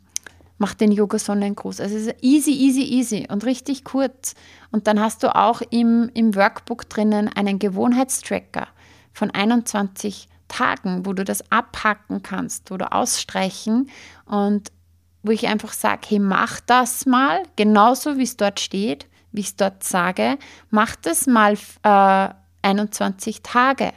mach 0.58 0.74
den 0.74 0.92
Yoga-Sonnengruß. 0.92 1.80
Also 1.82 1.96
es 1.96 2.08
ist 2.08 2.16
easy, 2.22 2.52
easy, 2.52 2.84
easy 2.84 3.28
und 3.30 3.46
richtig 3.46 3.84
kurz. 3.84 4.36
Und 4.72 4.88
dann 4.88 5.00
hast 5.00 5.24
du 5.24 5.36
auch 5.36 5.62
im, 5.70 6.10
im 6.14 6.36
Workbook 6.36 6.90
drinnen 6.90 7.30
einen 7.30 7.60
Gewohnheitstracker 7.60 8.68
von 9.14 9.32
21 9.32 10.28
Tagen, 10.48 11.06
wo 11.06 11.14
du 11.14 11.24
das 11.24 11.52
abhacken 11.52 12.24
kannst 12.24 12.72
oder 12.72 12.94
ausstreichen 12.94 13.90
und 14.26 14.72
wo 15.24 15.32
ich 15.32 15.48
einfach 15.48 15.74
sage, 15.74 16.02
hey, 16.08 16.20
mach 16.20 16.60
das 16.62 17.06
mal, 17.06 17.44
genauso 17.56 18.18
wie 18.18 18.24
es 18.24 18.38
dort 18.38 18.60
steht, 18.60 19.08
wie 19.32 19.42
ich 19.42 19.48
es 19.48 19.56
dort 19.56 19.84
sage, 19.84 20.38
mach 20.70 20.96
das 20.96 21.28
mal 21.28 21.58
äh, 21.84 22.30
21 22.62 23.42
Tage. 23.44 23.92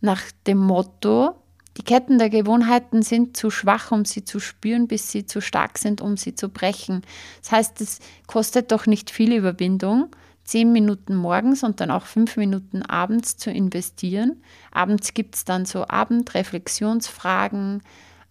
Nach 0.00 0.22
dem 0.46 0.58
Motto, 0.58 1.34
die 1.76 1.82
Ketten 1.82 2.18
der 2.18 2.30
Gewohnheiten 2.30 3.02
sind 3.02 3.36
zu 3.36 3.50
schwach, 3.50 3.92
um 3.92 4.04
sie 4.04 4.24
zu 4.24 4.40
spüren, 4.40 4.88
bis 4.88 5.10
sie 5.10 5.24
zu 5.24 5.40
stark 5.40 5.78
sind, 5.78 6.00
um 6.00 6.16
sie 6.16 6.34
zu 6.34 6.48
brechen. 6.48 7.02
Das 7.42 7.52
heißt, 7.52 7.80
es 7.80 8.00
kostet 8.26 8.72
doch 8.72 8.86
nicht 8.86 9.10
viel 9.10 9.32
Überwindung, 9.32 10.08
zehn 10.44 10.72
Minuten 10.72 11.14
morgens 11.14 11.62
und 11.62 11.80
dann 11.80 11.92
auch 11.92 12.06
fünf 12.06 12.36
Minuten 12.36 12.82
abends 12.82 13.36
zu 13.36 13.50
investieren. 13.52 14.42
Abends 14.72 15.14
gibt 15.14 15.36
es 15.36 15.44
dann 15.44 15.64
so 15.64 15.86
Abendreflexionsfragen 15.86 17.82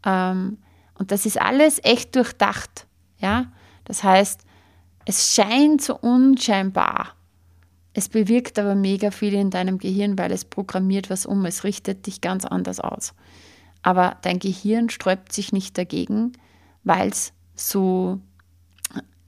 ähm, 0.05 0.57
und 0.95 1.11
das 1.11 1.25
ist 1.25 1.39
alles 1.39 1.79
echt 1.83 2.17
durchdacht. 2.17 2.87
Ja? 3.19 3.53
Das 3.85 4.03
heißt, 4.03 4.41
es 5.05 5.33
scheint 5.33 5.81
so 5.81 5.97
unscheinbar. 5.97 7.15
Es 7.99 8.07
bewirkt 8.07 8.57
aber 8.57 8.75
mega 8.75 9.11
viel 9.11 9.33
in 9.33 9.49
deinem 9.49 9.77
Gehirn, 9.77 10.17
weil 10.17 10.31
es 10.31 10.45
programmiert 10.45 11.09
was 11.09 11.25
um. 11.25 11.43
Es 11.43 11.65
richtet 11.65 12.07
dich 12.07 12.21
ganz 12.21 12.45
anders 12.45 12.79
aus. 12.79 13.13
Aber 13.81 14.15
dein 14.21 14.39
Gehirn 14.39 14.89
sträubt 14.89 15.33
sich 15.33 15.51
nicht 15.51 15.77
dagegen, 15.77 16.31
weil 16.85 17.09
es 17.09 17.33
so 17.55 18.21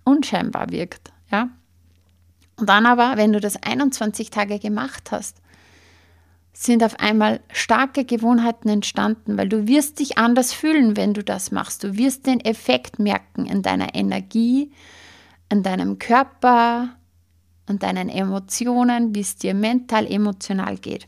unscheinbar 0.05 0.69
wirkt. 0.69 1.11
Ja? 1.29 1.49
Und 2.55 2.69
dann 2.69 2.85
aber, 2.85 3.17
wenn 3.17 3.33
du 3.33 3.41
das 3.41 3.61
21 3.61 4.29
Tage 4.29 4.57
gemacht 4.57 5.11
hast, 5.11 5.41
sind 6.53 6.81
auf 6.81 6.97
einmal 6.97 7.41
starke 7.51 8.05
Gewohnheiten 8.05 8.69
entstanden, 8.69 9.37
weil 9.37 9.49
du 9.49 9.67
wirst 9.67 9.99
dich 9.99 10.17
anders 10.17 10.53
fühlen, 10.53 10.95
wenn 10.95 11.13
du 11.13 11.25
das 11.25 11.51
machst. 11.51 11.83
Du 11.83 11.97
wirst 11.97 12.25
den 12.25 12.39
Effekt 12.39 12.99
merken 12.99 13.47
in 13.47 13.63
deiner 13.63 13.95
Energie, 13.95 14.71
in 15.49 15.61
deinem 15.61 15.99
Körper, 15.99 16.95
in 17.71 17.79
deinen 17.79 18.09
Emotionen, 18.09 19.15
wie 19.15 19.21
es 19.21 19.35
dir 19.35 19.53
mental, 19.53 20.05
emotional 20.05 20.77
geht. 20.77 21.07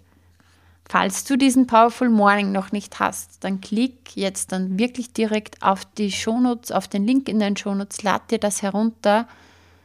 Falls 0.89 1.23
du 1.23 1.37
diesen 1.37 1.65
Powerful 1.65 2.09
Morning 2.09 2.51
noch 2.51 2.71
nicht 2.71 2.99
hast, 2.99 3.43
dann 3.43 3.61
klick 3.61 4.15
jetzt 4.15 4.51
dann 4.51 4.77
wirklich 4.77 5.13
direkt 5.13 5.61
auf 5.61 5.85
die 5.85 6.11
Shownotes, 6.11 6.71
auf 6.71 6.87
den 6.87 7.05
Link 7.05 7.29
in 7.29 7.39
den 7.39 7.55
Shownotes, 7.55 8.03
lad 8.03 8.31
dir 8.31 8.39
das 8.39 8.61
herunter. 8.61 9.27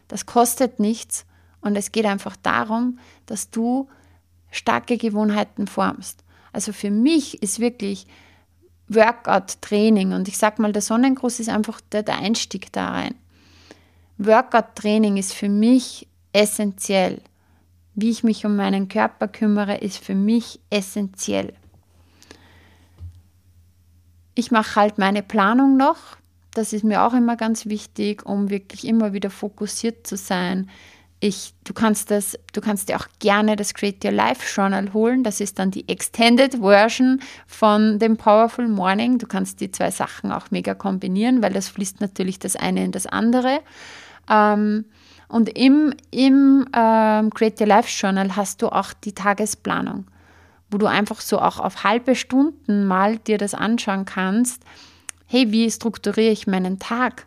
Das 0.08 0.26
kostet 0.26 0.80
nichts 0.80 1.24
und 1.60 1.76
es 1.76 1.92
geht 1.92 2.06
einfach 2.06 2.36
darum, 2.36 2.98
dass 3.26 3.50
du 3.50 3.88
starke 4.50 4.96
Gewohnheiten 4.96 5.66
formst. 5.66 6.24
Also 6.52 6.72
für 6.72 6.90
mich 6.90 7.42
ist 7.42 7.60
wirklich 7.60 8.06
Workout-Training 8.88 10.12
und 10.12 10.28
ich 10.28 10.38
sag 10.38 10.58
mal, 10.58 10.72
der 10.72 10.82
Sonnengruß 10.82 11.40
ist 11.40 11.48
einfach 11.48 11.80
der, 11.92 12.02
der 12.02 12.18
Einstieg 12.18 12.72
da 12.72 12.90
rein. 12.90 13.14
Workout-Training 14.18 15.16
ist 15.16 15.32
für 15.32 15.48
mich 15.48 16.08
essentiell. 16.38 17.20
Wie 17.96 18.10
ich 18.10 18.22
mich 18.22 18.46
um 18.46 18.54
meinen 18.54 18.86
Körper 18.86 19.26
kümmere, 19.26 19.78
ist 19.78 19.98
für 19.98 20.14
mich 20.14 20.60
essentiell. 20.70 21.52
Ich 24.36 24.52
mache 24.52 24.76
halt 24.76 24.98
meine 24.98 25.24
Planung 25.24 25.76
noch. 25.76 25.98
Das 26.54 26.72
ist 26.72 26.84
mir 26.84 27.02
auch 27.02 27.12
immer 27.12 27.34
ganz 27.34 27.66
wichtig, 27.66 28.24
um 28.24 28.50
wirklich 28.50 28.86
immer 28.86 29.12
wieder 29.12 29.30
fokussiert 29.30 30.06
zu 30.06 30.16
sein. 30.16 30.70
Ich, 31.18 31.54
du, 31.64 31.74
kannst 31.74 32.12
das, 32.12 32.38
du 32.52 32.60
kannst 32.60 32.88
dir 32.88 32.96
auch 32.96 33.08
gerne 33.18 33.56
das 33.56 33.74
Create 33.74 34.04
Your 34.04 34.12
Life 34.12 34.46
Journal 34.54 34.92
holen. 34.92 35.24
Das 35.24 35.40
ist 35.40 35.58
dann 35.58 35.72
die 35.72 35.88
Extended 35.88 36.58
Version 36.60 37.20
von 37.48 37.98
dem 37.98 38.16
Powerful 38.16 38.68
Morning. 38.68 39.18
Du 39.18 39.26
kannst 39.26 39.60
die 39.60 39.72
zwei 39.72 39.90
Sachen 39.90 40.30
auch 40.30 40.52
mega 40.52 40.74
kombinieren, 40.74 41.42
weil 41.42 41.52
das 41.52 41.68
fließt 41.68 42.00
natürlich 42.00 42.38
das 42.38 42.54
eine 42.54 42.84
in 42.84 42.92
das 42.92 43.08
andere. 43.08 43.58
Ähm, 44.30 44.84
und 45.28 45.50
im, 45.58 45.94
im 46.10 46.66
ähm, 46.74 47.30
Create 47.34 47.60
Your 47.60 47.66
Life 47.66 47.88
Journal 47.88 48.34
hast 48.34 48.62
du 48.62 48.68
auch 48.68 48.92
die 48.92 49.12
Tagesplanung, 49.12 50.06
wo 50.70 50.78
du 50.78 50.86
einfach 50.86 51.20
so 51.20 51.38
auch 51.38 51.58
auf 51.60 51.84
halbe 51.84 52.14
Stunden 52.14 52.86
mal 52.86 53.18
dir 53.18 53.38
das 53.38 53.54
anschauen 53.54 54.04
kannst. 54.04 54.62
Hey, 55.26 55.52
wie 55.52 55.70
strukturiere 55.70 56.32
ich 56.32 56.46
meinen 56.46 56.78
Tag? 56.78 57.26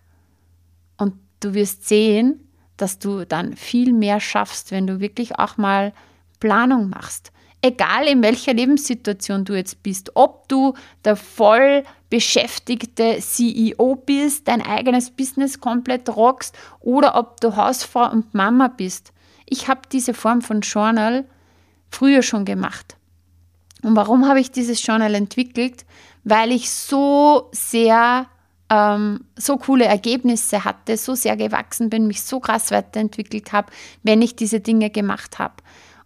Und 0.98 1.14
du 1.40 1.54
wirst 1.54 1.88
sehen, 1.88 2.48
dass 2.78 2.98
du 2.98 3.26
dann 3.26 3.56
viel 3.56 3.94
mehr 3.94 4.20
schaffst, 4.20 4.72
wenn 4.72 4.88
du 4.88 5.00
wirklich 5.00 5.38
auch 5.38 5.58
mal 5.58 5.94
Planung 6.40 6.90
machst 6.90 7.32
egal 7.62 8.08
in 8.08 8.24
welcher 8.24 8.54
Lebenssituation 8.54 9.46
du 9.46 9.54
jetzt 9.54 9.84
bist, 9.84 10.16
ob 10.16 10.48
du 10.48 10.74
der 11.06 11.16
voll 11.16 11.84
beschäftigte 12.10 13.20
CEO 13.20 13.96
bist, 13.96 14.48
dein 14.48 14.62
eigenes 14.62 15.12
Business 15.12 15.60
komplett 15.60 16.10
rockst 16.10 16.56
oder 16.80 17.16
ob 17.16 17.40
du 17.40 17.56
Hausfrau 17.56 18.10
und 18.12 18.34
Mama 18.34 18.68
bist. 18.68 19.14
Ich 19.46 19.68
habe 19.68 19.82
diese 19.92 20.14
Form 20.14 20.42
von 20.42 20.62
Journal 20.62 21.26
früher 21.90 22.22
schon 22.22 22.46
gemacht. 22.46 22.98
Und 23.84 23.96
warum 23.96 24.28
habe 24.28 24.40
ich 24.40 24.52
dieses 24.52 24.86
Journal 24.86 25.16
entwickelt? 25.16 25.86
Weil 26.24 26.52
ich 26.52 26.70
so 26.70 27.50
sehr 27.52 28.28
ähm, 28.70 29.26
so 29.38 29.58
coole 29.58 29.86
Ergebnisse 29.86 30.64
hatte, 30.64 30.98
so 30.98 31.16
sehr 31.16 31.36
gewachsen 31.36 31.90
bin, 31.90 32.08
mich 32.08 32.22
so 32.24 32.40
krass 32.40 32.72
weiterentwickelt 32.72 33.52
habe, 33.52 33.72
wenn 34.04 34.22
ich 34.22 34.36
diese 34.36 34.60
Dinge 34.60 34.90
gemacht 34.90 35.40
habe. 35.40 35.56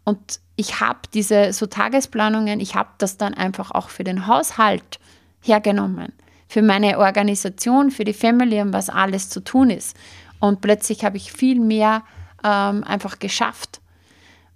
Und 0.04 0.40
ich 0.56 0.80
habe 0.80 1.00
diese 1.14 1.54
so 1.54 1.66
Tagesplanungen, 1.66 2.60
ich 2.60 2.76
habe 2.76 2.90
das 2.98 3.18
dann 3.18 3.34
einfach 3.34 3.72
auch 3.72 3.90
für 3.90 4.04
den 4.04 4.28
Haushalt 4.28 5.00
hergenommen, 5.42 6.14
für 6.48 6.62
meine 6.62 6.98
Organisation, 6.98 7.92
für 7.92 8.06
die 8.06 8.14
Family 8.14 8.62
und 8.62 8.74
was 8.74 8.90
alles 8.90 9.30
zu 9.30 9.44
tun 9.44 9.70
ist. 9.70 9.98
Und 10.40 10.62
plötzlich 10.62 11.04
habe 11.04 11.18
ich 11.18 11.32
viel 11.32 11.60
mehr 11.60 12.04
ähm, 12.44 12.84
einfach 12.84 13.20
geschafft. 13.20 13.82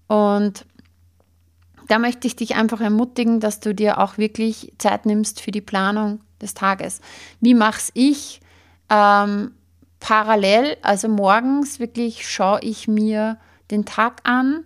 Und 0.08 0.66
da 1.88 2.00
möchte 2.00 2.28
ich 2.28 2.36
dich 2.36 2.56
einfach 2.56 2.82
ermutigen, 2.82 3.40
dass 3.40 3.60
du 3.60 3.74
dir 3.74 3.98
auch 3.98 4.18
wirklich 4.18 4.74
Zeit 4.78 5.06
nimmst 5.06 5.42
für 5.42 5.52
die 5.52 5.62
Planung 5.62 6.22
des 6.42 6.54
Tages. 6.54 7.02
Wie 7.42 7.54
mache 7.54 7.92
ich 7.94 8.42
ähm, 8.90 9.52
parallel? 10.00 10.78
Also 10.82 11.10
morgens 11.10 11.80
wirklich 11.80 12.30
schaue 12.30 12.62
ich 12.62 12.88
mir 12.88 13.38
den 13.72 13.86
Tag 13.86 14.22
an. 14.24 14.66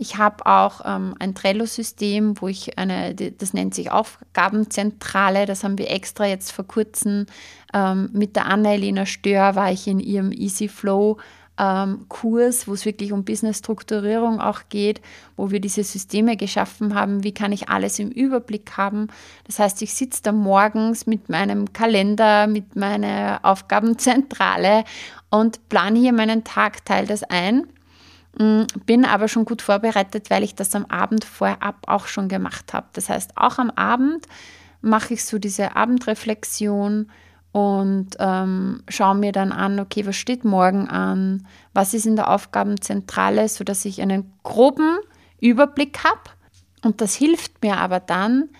Ich 0.00 0.16
habe 0.16 0.46
auch 0.46 0.80
ähm, 0.86 1.14
ein 1.18 1.34
Trello-System, 1.34 2.40
wo 2.40 2.48
ich 2.48 2.78
eine, 2.78 3.14
das 3.14 3.52
nennt 3.52 3.74
sich 3.74 3.90
Aufgabenzentrale, 3.90 5.44
das 5.44 5.62
haben 5.62 5.76
wir 5.76 5.90
extra 5.90 6.24
jetzt 6.24 6.52
vor 6.52 6.66
kurzem 6.66 7.26
ähm, 7.74 8.08
mit 8.14 8.34
der 8.34 8.46
Anna-Elena 8.46 9.04
Stör, 9.04 9.56
war 9.56 9.70
ich 9.70 9.86
in 9.86 10.00
ihrem 10.00 10.32
Easy 10.32 10.68
Flow 10.68 11.18
ähm, 11.58 12.06
Kurs, 12.08 12.66
wo 12.66 12.72
es 12.72 12.86
wirklich 12.86 13.12
um 13.12 13.26
Business-Strukturierung 13.26 14.40
auch 14.40 14.62
geht, 14.70 15.02
wo 15.36 15.50
wir 15.50 15.60
diese 15.60 15.84
Systeme 15.84 16.38
geschaffen 16.38 16.94
haben, 16.94 17.22
wie 17.22 17.34
kann 17.34 17.52
ich 17.52 17.68
alles 17.68 17.98
im 17.98 18.10
Überblick 18.10 18.78
haben. 18.78 19.08
Das 19.44 19.58
heißt, 19.58 19.82
ich 19.82 19.92
sitze 19.92 20.22
da 20.22 20.32
morgens 20.32 21.06
mit 21.06 21.28
meinem 21.28 21.74
Kalender, 21.74 22.46
mit 22.46 22.74
meiner 22.74 23.40
Aufgabenzentrale 23.42 24.84
und 25.28 25.68
plane 25.68 25.98
hier 25.98 26.14
meinen 26.14 26.42
Tag, 26.42 26.86
teile 26.86 27.08
das 27.08 27.22
ein. 27.24 27.66
Mm, 28.38 28.62
bin 28.86 29.04
aber 29.04 29.28
schon 29.28 29.44
gut 29.44 29.62
vorbereitet, 29.62 30.30
weil 30.30 30.42
ich 30.42 30.54
das 30.54 30.74
am 30.74 30.86
Abend 30.86 31.24
vorab 31.24 31.76
auch 31.86 32.06
schon 32.06 32.28
gemacht 32.28 32.72
habe. 32.72 32.86
Das 32.92 33.08
heißt, 33.08 33.36
auch 33.36 33.58
am 33.58 33.70
Abend 33.70 34.26
mache 34.80 35.14
ich 35.14 35.24
so 35.24 35.38
diese 35.38 35.76
Abendreflexion, 35.76 37.10
und 37.52 38.10
ähm, 38.20 38.82
schaue 38.88 39.16
mir 39.16 39.32
dann 39.32 39.50
an, 39.52 39.80
okay, 39.80 40.06
was 40.06 40.16
steht 40.16 40.44
morgen 40.44 40.88
an, 40.88 41.46
was 41.72 41.94
ist 41.94 42.06
in 42.06 42.16
der 42.16 42.30
Aufgabenzentrale, 42.30 43.48
sodass 43.48 43.84
ich 43.84 44.00
einen 44.00 44.32
groben 44.42 44.98
Überblick 45.40 46.04
habe. 46.04 46.30
Und 46.82 47.00
das 47.00 47.14
hilft 47.14 47.62
mir 47.62 47.78
aber 47.78 47.98
dann 47.98 48.50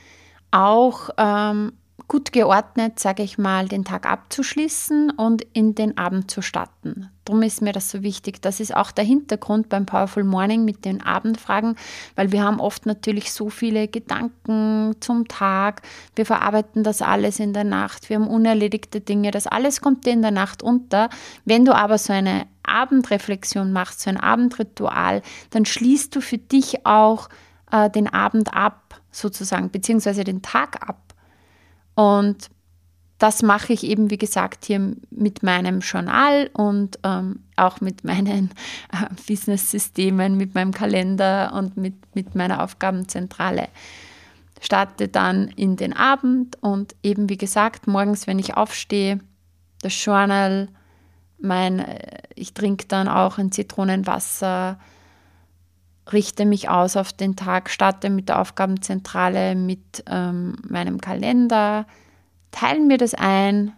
auch 0.50 1.10
ähm, 1.16 1.72
gut 2.10 2.32
geordnet, 2.32 2.98
sage 2.98 3.22
ich 3.22 3.38
mal, 3.38 3.68
den 3.68 3.84
Tag 3.84 4.04
abzuschließen 4.04 5.10
und 5.10 5.42
in 5.52 5.76
den 5.76 5.96
Abend 5.96 6.28
zu 6.28 6.42
starten. 6.42 7.08
Darum 7.24 7.42
ist 7.42 7.62
mir 7.62 7.72
das 7.72 7.88
so 7.88 8.02
wichtig. 8.02 8.42
Das 8.42 8.58
ist 8.58 8.74
auch 8.74 8.90
der 8.90 9.04
Hintergrund 9.04 9.68
beim 9.68 9.86
Powerful 9.86 10.24
Morning 10.24 10.64
mit 10.64 10.84
den 10.84 11.02
Abendfragen, 11.02 11.76
weil 12.16 12.32
wir 12.32 12.42
haben 12.42 12.58
oft 12.58 12.84
natürlich 12.84 13.32
so 13.32 13.48
viele 13.48 13.86
Gedanken 13.86 14.96
zum 14.98 15.28
Tag. 15.28 15.82
Wir 16.16 16.26
verarbeiten 16.26 16.82
das 16.82 17.00
alles 17.00 17.38
in 17.38 17.52
der 17.52 17.62
Nacht. 17.62 18.08
Wir 18.08 18.16
haben 18.16 18.26
unerledigte 18.26 19.00
Dinge. 19.00 19.30
Das 19.30 19.46
alles 19.46 19.80
kommt 19.80 20.04
dir 20.04 20.12
in 20.12 20.22
der 20.22 20.32
Nacht 20.32 20.64
unter. 20.64 21.10
Wenn 21.44 21.64
du 21.64 21.72
aber 21.76 21.96
so 21.96 22.12
eine 22.12 22.48
Abendreflexion 22.64 23.72
machst, 23.72 24.00
so 24.00 24.10
ein 24.10 24.18
Abendritual, 24.18 25.22
dann 25.50 25.64
schließt 25.64 26.16
du 26.16 26.20
für 26.20 26.38
dich 26.38 26.84
auch 26.84 27.28
äh, 27.70 27.88
den 27.88 28.12
Abend 28.12 28.52
ab, 28.52 29.00
sozusagen, 29.12 29.70
beziehungsweise 29.70 30.24
den 30.24 30.42
Tag 30.42 30.88
ab 30.88 31.09
und 31.94 32.50
das 33.20 33.42
mache 33.42 33.74
ich 33.74 33.84
eben, 33.84 34.10
wie 34.10 34.16
gesagt, 34.16 34.64
hier 34.64 34.94
mit 35.10 35.42
meinem 35.42 35.80
Journal 35.80 36.48
und 36.54 36.98
ähm, 37.04 37.40
auch 37.54 37.82
mit 37.82 38.02
meinen 38.02 38.50
äh, 38.92 39.06
Business-Systemen, 39.28 40.38
mit 40.38 40.54
meinem 40.54 40.72
Kalender 40.72 41.52
und 41.52 41.76
mit, 41.76 41.94
mit 42.14 42.34
meiner 42.34 42.64
Aufgabenzentrale. 42.64 43.68
Starte 44.62 45.08
dann 45.08 45.48
in 45.48 45.76
den 45.76 45.92
Abend 45.92 46.56
und 46.62 46.96
eben, 47.02 47.28
wie 47.28 47.36
gesagt, 47.36 47.86
morgens, 47.86 48.26
wenn 48.26 48.38
ich 48.38 48.56
aufstehe, 48.56 49.20
das 49.82 50.02
Journal, 50.02 50.68
mein, 51.38 51.80
äh, 51.80 52.22
ich 52.34 52.54
trinke 52.54 52.86
dann 52.88 53.06
auch 53.06 53.36
ein 53.36 53.52
Zitronenwasser, 53.52 54.78
richte 56.12 56.44
mich 56.44 56.68
aus 56.68 56.96
auf 56.96 57.12
den 57.12 57.36
Tag, 57.36 57.70
starte 57.70 58.10
mit 58.10 58.28
der 58.28 58.40
Aufgabenzentrale, 58.40 59.54
mit 59.54 60.02
ähm, 60.06 60.56
meinem 60.68 61.00
Kalender, 61.00 61.86
teile 62.50 62.80
mir 62.80 62.98
das 62.98 63.14
ein, 63.14 63.72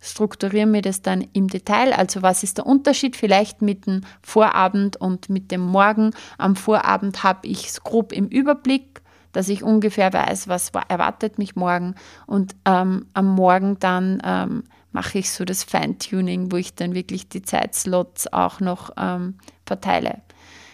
strukturiere 0.00 0.66
mir 0.66 0.82
das 0.82 1.02
dann 1.02 1.26
im 1.32 1.48
Detail. 1.48 1.92
Also 1.92 2.22
was 2.22 2.42
ist 2.42 2.58
der 2.58 2.66
Unterschied 2.66 3.16
vielleicht 3.16 3.62
mit 3.62 3.86
dem 3.86 4.02
Vorabend 4.22 4.96
und 4.96 5.28
mit 5.28 5.50
dem 5.50 5.60
Morgen? 5.60 6.12
Am 6.38 6.56
Vorabend 6.56 7.22
habe 7.22 7.46
ich 7.46 7.66
es 7.66 7.82
grob 7.82 8.12
im 8.12 8.26
Überblick, 8.28 9.02
dass 9.32 9.48
ich 9.48 9.62
ungefähr 9.62 10.12
weiß, 10.12 10.48
was 10.48 10.72
erwartet 10.88 11.38
mich 11.38 11.54
morgen. 11.54 11.94
Und 12.26 12.56
ähm, 12.64 13.06
am 13.12 13.26
Morgen 13.26 13.78
dann 13.78 14.20
ähm, 14.24 14.64
mache 14.92 15.18
ich 15.18 15.30
so 15.30 15.44
das 15.44 15.62
Feintuning, 15.62 16.50
wo 16.50 16.56
ich 16.56 16.74
dann 16.74 16.94
wirklich 16.94 17.28
die 17.28 17.42
Zeitslots 17.42 18.32
auch 18.32 18.60
noch 18.60 18.90
ähm, 18.96 19.34
verteile. 19.66 20.22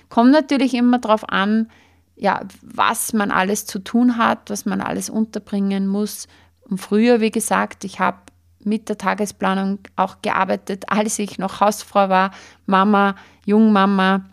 Kommt 0.09 0.33
natürlich 0.33 0.75
immer 0.75 0.99
darauf 0.99 1.29
an, 1.29 1.69
ja, 2.17 2.41
was 2.63 3.13
man 3.13 3.31
alles 3.31 3.67
zu 3.67 3.79
tun 3.79 4.17
hat, 4.17 4.51
was 4.51 4.65
man 4.65 4.81
alles 4.81 5.11
unterbringen 5.11 5.87
muss. 5.87 6.29
Und 6.69 6.79
früher, 6.79 7.21
wie 7.21 7.31
gesagt, 7.31 7.85
ich 7.85 8.01
habe 8.01 8.19
mit 8.61 8.89
der 8.89 8.99
Tagesplanung 8.99 9.79
auch 9.95 10.23
gearbeitet, 10.23 10.85
als 10.89 11.19
ich 11.19 11.39
noch 11.39 11.61
Hausfrau 11.61 12.09
war, 12.09 12.33
Mama, 12.67 13.15
Jungmama, 13.45 14.25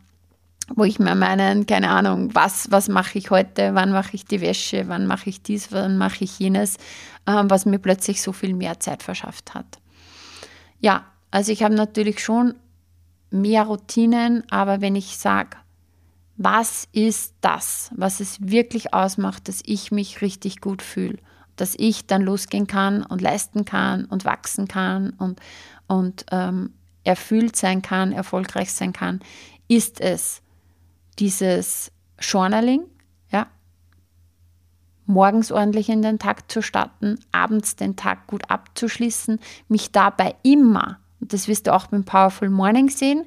wo 0.75 0.85
ich 0.85 0.97
mir 0.97 1.15
meinen, 1.15 1.65
keine 1.65 1.89
Ahnung, 1.89 2.33
was, 2.33 2.71
was 2.71 2.87
mache 2.87 3.17
ich 3.17 3.29
heute, 3.29 3.75
wann 3.75 3.91
mache 3.91 4.15
ich 4.15 4.25
die 4.25 4.41
Wäsche, 4.41 4.87
wann 4.87 5.05
mache 5.07 5.29
ich 5.29 5.43
dies, 5.43 5.71
wann 5.71 5.97
mache 5.97 6.23
ich 6.23 6.39
jenes, 6.39 6.77
äh, 7.25 7.43
was 7.43 7.65
mir 7.65 7.79
plötzlich 7.79 8.21
so 8.21 8.31
viel 8.31 8.53
mehr 8.53 8.79
Zeit 8.79 9.03
verschafft 9.03 9.53
hat. 9.53 9.65
Ja, 10.79 11.03
also 11.31 11.51
ich 11.51 11.63
habe 11.63 11.75
natürlich 11.75 12.23
schon 12.23 12.55
mehr 13.29 13.63
Routinen, 13.63 14.43
aber 14.49 14.81
wenn 14.81 14.95
ich 14.95 15.17
sage, 15.17 15.57
was 16.35 16.87
ist 16.91 17.35
das, 17.41 17.91
was 17.95 18.19
es 18.19 18.41
wirklich 18.41 18.93
ausmacht, 18.93 19.47
dass 19.47 19.61
ich 19.65 19.91
mich 19.91 20.21
richtig 20.21 20.61
gut 20.61 20.81
fühle, 20.81 21.17
dass 21.55 21.75
ich 21.77 22.07
dann 22.07 22.23
losgehen 22.23 22.67
kann 22.67 23.03
und 23.03 23.21
leisten 23.21 23.65
kann 23.65 24.05
und 24.05 24.25
wachsen 24.25 24.67
kann 24.67 25.11
und, 25.11 25.39
und 25.87 26.25
ähm, 26.31 26.73
erfüllt 27.03 27.55
sein 27.55 27.81
kann, 27.81 28.11
erfolgreich 28.11 28.71
sein 28.71 28.93
kann, 28.93 29.19
ist 29.67 30.01
es 30.01 30.41
dieses 31.19 31.91
Journaling, 32.19 32.81
ja, 33.31 33.47
morgens 35.05 35.51
ordentlich 35.51 35.89
in 35.89 36.01
den 36.01 36.17
Tag 36.17 36.51
zu 36.51 36.61
starten, 36.61 37.19
abends 37.31 37.75
den 37.75 37.95
Tag 37.95 38.25
gut 38.27 38.49
abzuschließen, 38.49 39.39
mich 39.67 39.91
dabei 39.91 40.35
immer, 40.41 40.99
und 41.19 41.33
das 41.33 41.47
wirst 41.47 41.67
du 41.67 41.73
auch 41.73 41.87
beim 41.87 42.05
Powerful 42.05 42.49
Morning 42.49 42.89
sehen, 42.89 43.25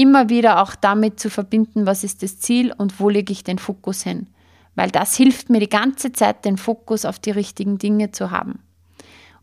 immer 0.00 0.30
wieder 0.30 0.62
auch 0.62 0.74
damit 0.74 1.20
zu 1.20 1.28
verbinden, 1.28 1.84
was 1.84 2.04
ist 2.04 2.22
das 2.22 2.38
Ziel 2.38 2.72
und 2.72 3.00
wo 3.00 3.10
lege 3.10 3.32
ich 3.32 3.44
den 3.44 3.58
Fokus 3.58 4.02
hin. 4.02 4.28
Weil 4.74 4.90
das 4.90 5.14
hilft 5.14 5.50
mir 5.50 5.60
die 5.60 5.68
ganze 5.68 6.12
Zeit, 6.12 6.46
den 6.46 6.56
Fokus 6.56 7.04
auf 7.04 7.18
die 7.18 7.32
richtigen 7.32 7.76
Dinge 7.76 8.10
zu 8.10 8.30
haben. 8.30 8.60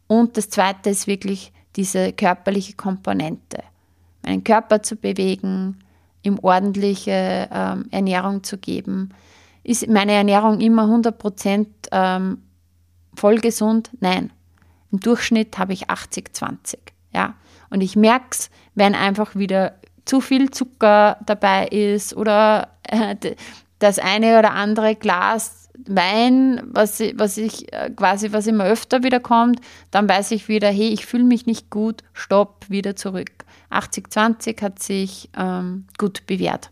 Und 0.07 0.35
das 0.35 0.49
Zweite 0.49 0.89
ist 0.89 1.05
wirklich 1.05 1.51
diese 1.75 2.11
körperliche 2.11 2.73
Komponente. 2.73 3.59
Meinen 4.23 4.43
Körper 4.43 4.81
zu 4.81 4.95
bewegen, 4.95 5.77
ihm 6.23 6.39
ordentliche 6.41 7.49
ähm, 7.51 7.85
Ernährung 7.91 8.41
zu 8.43 8.57
geben. 8.57 9.09
Ist 9.63 9.87
meine 9.87 10.13
Ernährung 10.13 10.59
immer 10.59 10.85
100% 10.85 11.67
ähm, 11.91 12.41
voll? 13.13 13.39
Nein. 13.99 14.33
Im 14.91 14.99
Durchschnitt 15.01 15.59
habe 15.59 15.73
ich 15.73 15.87
80-20. 15.87 16.77
Ja? 17.13 17.35
Und 17.69 17.81
ich 17.81 17.95
merke 17.95 18.29
es, 18.31 18.49
wenn 18.73 18.95
einfach 18.95 19.35
wieder 19.35 19.75
zu 20.07 20.21
viel 20.21 20.49
Zucker 20.51 21.17
dabei 21.25 21.67
ist 21.67 22.15
oder 22.15 22.69
äh, 22.83 23.15
das 23.79 23.99
eine 23.99 24.39
oder 24.39 24.53
andere 24.53 24.95
Glas 24.95 25.67
Wein, 25.85 26.61
was, 26.65 26.99
was 27.15 27.37
ich 27.37 27.71
äh, 27.71 27.91
quasi, 27.91 28.33
was 28.33 28.47
immer 28.47 28.65
öfter 28.65 29.03
wieder 29.03 29.19
kommt, 29.19 29.61
dann 29.91 30.09
weiß 30.09 30.31
ich 30.31 30.47
wieder, 30.47 30.69
hey, 30.69 30.89
ich 30.89 31.05
fühle 31.05 31.23
mich 31.23 31.45
nicht 31.45 31.69
gut, 31.69 32.03
stopp, 32.13 32.65
wieder 32.67 32.95
zurück. 32.95 33.45
80-20 33.69 34.61
hat 34.61 34.81
sich 34.81 35.29
ähm, 35.37 35.85
gut 35.97 36.25
bewährt. 36.25 36.71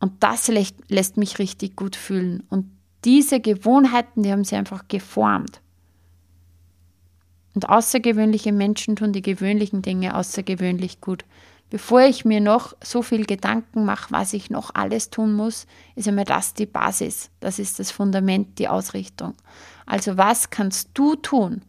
Und 0.00 0.12
das 0.20 0.48
lässt, 0.48 0.76
lässt 0.88 1.16
mich 1.16 1.38
richtig 1.38 1.74
gut 1.74 1.96
fühlen. 1.96 2.44
Und 2.48 2.70
diese 3.04 3.40
Gewohnheiten, 3.40 4.22
die 4.22 4.30
haben 4.30 4.44
sie 4.44 4.56
einfach 4.56 4.86
geformt. 4.88 5.60
Und 7.54 7.68
außergewöhnliche 7.68 8.52
Menschen 8.52 8.94
tun 8.94 9.12
die 9.12 9.22
gewöhnlichen 9.22 9.82
Dinge 9.82 10.14
außergewöhnlich 10.14 11.00
gut 11.00 11.24
bevor 11.70 12.02
ich 12.02 12.24
mir 12.24 12.40
noch 12.40 12.74
so 12.82 13.02
viel 13.02 13.26
Gedanken 13.26 13.84
mache, 13.84 14.10
was 14.10 14.32
ich 14.32 14.50
noch 14.50 14.74
alles 14.74 15.10
tun 15.10 15.34
muss, 15.34 15.66
ist 15.94 16.08
einmal 16.08 16.24
das 16.24 16.54
die 16.54 16.66
Basis. 16.66 17.30
Das 17.40 17.58
ist 17.58 17.78
das 17.78 17.90
Fundament, 17.90 18.58
die 18.58 18.68
Ausrichtung. 18.68 19.34
Also 19.86 20.16
was 20.16 20.50
kannst 20.50 20.90
du 20.94 21.14
tun? 21.16 21.62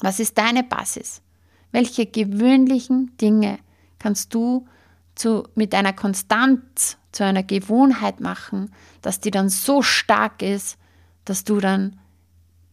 Was 0.00 0.20
ist 0.20 0.38
deine 0.38 0.62
Basis? 0.62 1.22
Welche 1.70 2.06
gewöhnlichen 2.06 3.16
Dinge 3.18 3.58
kannst 3.98 4.34
du 4.34 4.66
zu, 5.14 5.44
mit 5.54 5.74
einer 5.74 5.92
Konstanz 5.92 6.98
zu 7.12 7.24
einer 7.24 7.42
Gewohnheit 7.42 8.20
machen, 8.20 8.72
dass 9.02 9.20
die 9.20 9.30
dann 9.30 9.48
so 9.48 9.82
stark 9.82 10.42
ist, 10.42 10.78
dass 11.24 11.44
du 11.44 11.60
dann 11.60 11.98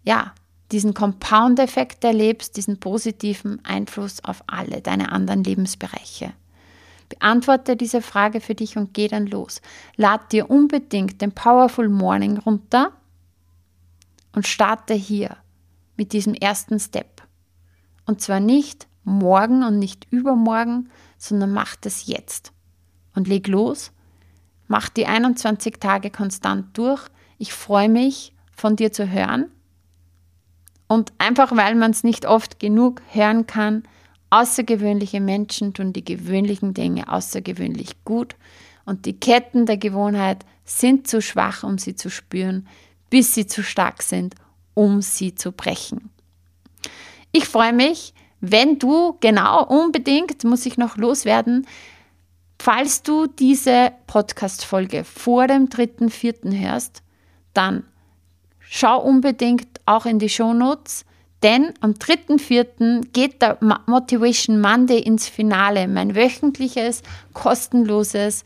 ja 0.04 0.34
diesen 0.72 0.94
Compound-Effekt 0.94 2.04
erlebst, 2.04 2.58
diesen 2.58 2.80
positiven 2.80 3.64
Einfluss 3.66 4.24
auf 4.24 4.44
alle 4.48 4.82
deine 4.82 5.12
anderen 5.12 5.44
Lebensbereiche. 5.44 6.34
Beantworte 7.10 7.76
diese 7.76 8.04
Frage 8.04 8.40
für 8.40 8.54
dich 8.54 8.78
und 8.78 8.94
geh 8.94 9.08
dann 9.08 9.26
los. 9.26 9.62
Lad 9.96 10.32
dir 10.32 10.50
unbedingt 10.50 11.22
den 11.22 11.32
Powerful 11.32 11.90
Morning 11.90 12.38
runter 12.38 12.94
und 14.34 14.48
starte 14.48 14.94
hier 14.94 15.38
mit 15.98 16.14
diesem 16.14 16.36
ersten 16.36 16.80
Step. 16.80 17.24
Und 18.06 18.22
zwar 18.22 18.40
nicht 18.40 18.88
morgen 19.04 19.64
und 19.64 19.80
nicht 19.80 20.08
übermorgen, 20.12 20.90
sondern 21.18 21.52
mach 21.52 21.76
das 21.78 22.06
jetzt. 22.06 22.52
Und 23.16 23.28
leg 23.28 23.48
los, 23.48 23.92
mach 24.68 24.88
die 24.90 25.08
21 25.08 25.80
Tage 25.80 26.12
konstant 26.12 26.78
durch. 26.78 27.08
Ich 27.40 27.54
freue 27.54 27.90
mich, 27.90 28.36
von 28.52 28.76
dir 28.76 28.92
zu 28.92 29.10
hören 29.10 29.50
und 30.89 31.13
einfach 31.19 31.56
weil 31.56 31.75
man 31.75 31.91
es 31.91 32.04
nicht 32.04 32.25
oft 32.25 32.60
genug 32.60 33.02
hören 33.12 33.47
kann, 33.47 33.84
außergewöhnliche 34.32 35.21
Menschen 35.21 35.73
tun 35.73 35.93
die 35.93 36.04
gewöhnlichen 36.04 36.73
Dinge 36.73 37.08
außergewöhnlich 37.08 38.04
gut 38.04 38.36
und 38.86 39.06
die 39.06 39.17
Ketten 39.17 39.65
der 39.65 39.78
Gewohnheit 39.78 40.45
sind 40.65 41.08
zu 41.08 41.21
schwach, 41.21 41.63
um 41.63 41.78
sie 41.78 41.95
zu 41.95 42.10
spüren, 42.10 42.67
bis 43.10 43.34
sie 43.34 43.47
zu 43.47 43.63
stark 43.63 44.02
sind, 44.04 44.36
um 44.73 45.02
sie 45.02 45.36
zu 45.36 45.52
brechen. 45.52 46.10
Ich 47.32 47.45
freue 47.45 47.73
mich, 47.73 48.13
wenn 48.41 48.80
du 48.80 49.17
genau 49.19 49.65
unbedingt, 49.65 50.43
muss 50.43 50.65
ich 50.65 50.78
noch 50.78 50.97
loswerden, 50.97 51.67
falls 52.60 53.04
du 53.04 53.28
diese 53.28 53.91
Podcast-Folge 54.08 55.04
vor 55.04 55.47
dem 55.47 55.69
3.4. 55.69 56.60
hörst, 56.60 57.04
dann 57.54 57.84
schau 58.60 59.02
unbedingt 59.02 59.69
auch 59.89 60.06
in 60.06 60.19
die 60.19 60.30
Shownotes, 60.30 61.04
denn 61.41 61.73
am 61.82 61.93
3.4. 61.93 63.12
geht 63.12 63.41
der 63.41 63.58
Motivation 63.88 64.62
Monday 64.62 64.99
ins 64.99 65.28
Finale, 65.28 65.88
mein 65.88 66.15
wöchentliches, 66.15 67.02
kostenloses 67.34 68.43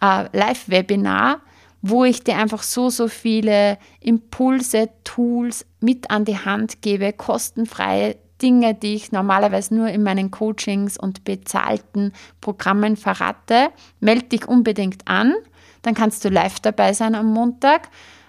äh, 0.00 0.24
Live-Webinar, 0.36 1.40
wo 1.82 2.04
ich 2.04 2.24
dir 2.24 2.36
einfach 2.36 2.62
so, 2.62 2.90
so 2.90 3.08
viele 3.08 3.78
Impulse, 4.00 4.88
Tools 5.04 5.66
mit 5.80 6.10
an 6.10 6.24
die 6.24 6.38
Hand 6.38 6.80
gebe, 6.80 7.12
kostenfreie 7.12 8.16
Dinge, 8.40 8.74
die 8.74 8.94
ich 8.94 9.12
normalerweise 9.12 9.74
nur 9.74 9.88
in 9.88 10.02
meinen 10.02 10.30
Coachings 10.30 10.96
und 10.96 11.24
bezahlten 11.24 12.12
Programmen 12.40 12.96
verrate. 12.96 13.68
Melde 14.00 14.26
dich 14.26 14.48
unbedingt 14.48 15.06
an, 15.06 15.34
dann 15.82 15.94
kannst 15.94 16.24
du 16.24 16.28
live 16.28 16.58
dabei 16.60 16.92
sein 16.92 17.14
am 17.14 17.32
Montag. 17.32 17.88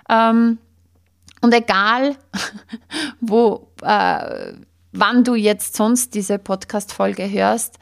Ähm, 0.10 0.60
und 1.44 1.54
egal, 1.54 2.16
wo, 3.20 3.68
äh, 3.82 4.54
wann 4.94 5.24
du 5.26 5.36
jetzt 5.36 5.76
sonst 5.76 6.16
diese 6.16 6.40
Podcast-Folge 6.40 7.30
hörst, 7.30 7.80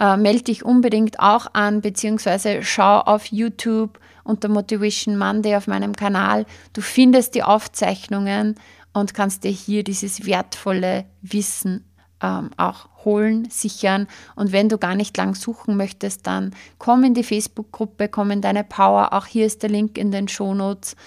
äh, 0.00 0.16
melde 0.16 0.42
dich 0.42 0.64
unbedingt 0.64 1.20
auch 1.20 1.46
an, 1.52 1.80
beziehungsweise 1.80 2.64
schau 2.64 2.98
auf 2.98 3.26
YouTube 3.26 4.00
unter 4.24 4.48
Motivation 4.48 5.16
Monday 5.16 5.54
auf 5.54 5.68
meinem 5.68 5.94
Kanal. 5.94 6.44
Du 6.72 6.80
findest 6.80 7.36
die 7.36 7.44
Aufzeichnungen 7.44 8.56
und 8.92 9.14
kannst 9.14 9.44
dir 9.44 9.52
hier 9.52 9.84
dieses 9.84 10.26
wertvolle 10.26 11.04
Wissen 11.22 11.84
ähm, 12.20 12.50
auch 12.56 12.88
holen, 13.04 13.48
sichern. 13.48 14.08
Und 14.34 14.50
wenn 14.50 14.68
du 14.68 14.76
gar 14.76 14.96
nicht 14.96 15.16
lang 15.16 15.36
suchen 15.36 15.76
möchtest, 15.76 16.26
dann 16.26 16.52
komm 16.78 17.04
in 17.04 17.14
die 17.14 17.22
Facebook-Gruppe, 17.22 18.08
komm 18.08 18.32
in 18.32 18.40
deine 18.40 18.64
Power. 18.64 19.12
Auch 19.12 19.26
hier 19.26 19.46
ist 19.46 19.62
der 19.62 19.70
Link 19.70 19.98
in 19.98 20.10
den 20.10 20.26
Shownotes. 20.26 20.96
Ähm, 20.96 21.02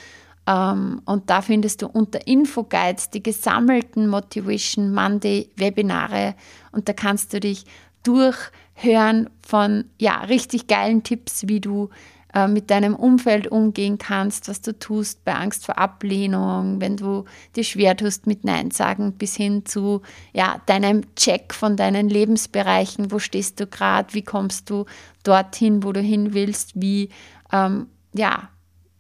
und 0.48 1.24
da 1.26 1.42
findest 1.42 1.82
du 1.82 1.88
unter 1.88 2.26
Infoguides 2.26 3.10
die 3.10 3.22
gesammelten 3.22 4.08
Motivation 4.08 4.94
Monday 4.94 5.50
Webinare. 5.58 6.36
Und 6.72 6.88
da 6.88 6.94
kannst 6.94 7.34
du 7.34 7.42
dich 7.42 7.66
durchhören 8.04 9.30
von 9.46 9.86
ja, 10.00 10.22
richtig 10.22 10.68
geilen 10.68 11.04
Tipps, 11.04 11.50
wie 11.50 11.60
du 11.60 11.90
äh, 12.34 12.48
mit 12.48 12.70
deinem 12.70 12.96
Umfeld 12.96 13.48
umgehen 13.48 13.98
kannst, 13.98 14.48
was 14.48 14.62
du 14.62 14.78
tust 14.78 15.26
bei 15.26 15.34
Angst 15.34 15.66
vor 15.66 15.78
Ablehnung, 15.78 16.80
wenn 16.80 16.96
du 16.96 17.26
dir 17.58 17.66
schwer 17.66 17.98
tust 17.98 18.26
mit 18.26 18.46
Nein 18.46 18.72
sagen, 18.72 19.14
bis 19.14 19.36
hin 19.36 19.66
zu 19.66 20.02
ja, 20.32 20.62
deinem 20.66 21.14
Check 21.16 21.54
von 21.54 21.76
deinen 21.76 22.08
Lebensbereichen, 22.08 23.12
wo 23.12 23.20
stehst 23.20 23.60
du 23.60 23.68
gerade, 23.68 24.14
wie 24.14 24.24
kommst 24.24 24.70
du 24.70 24.86
dorthin, 25.24 25.84
wo 25.84 25.92
du 25.92 26.00
hin 26.00 26.34
willst, 26.34 26.72
wie 26.76 27.10
ähm, 27.52 27.88
ja, 28.14 28.50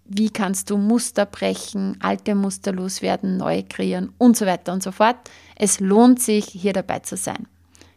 wie 0.10 0.30
kannst 0.30 0.70
du 0.70 0.78
Muster 0.78 1.26
brechen, 1.26 1.98
alte 2.02 2.36
Muster 2.36 2.72
loswerden, 2.72 3.38
neue 3.38 3.63
kreieren 3.63 4.13
und 4.17 4.38
so 4.38 4.46
weiter 4.46 4.74
und 4.74 4.84
so 4.84 4.91
fort. 4.91 5.17
Es 5.56 5.80
lohnt 5.80 6.22
sich, 6.22 6.46
hier 6.46 6.74
dabei 6.74 7.00
zu 7.00 7.17
sein. 7.17 7.48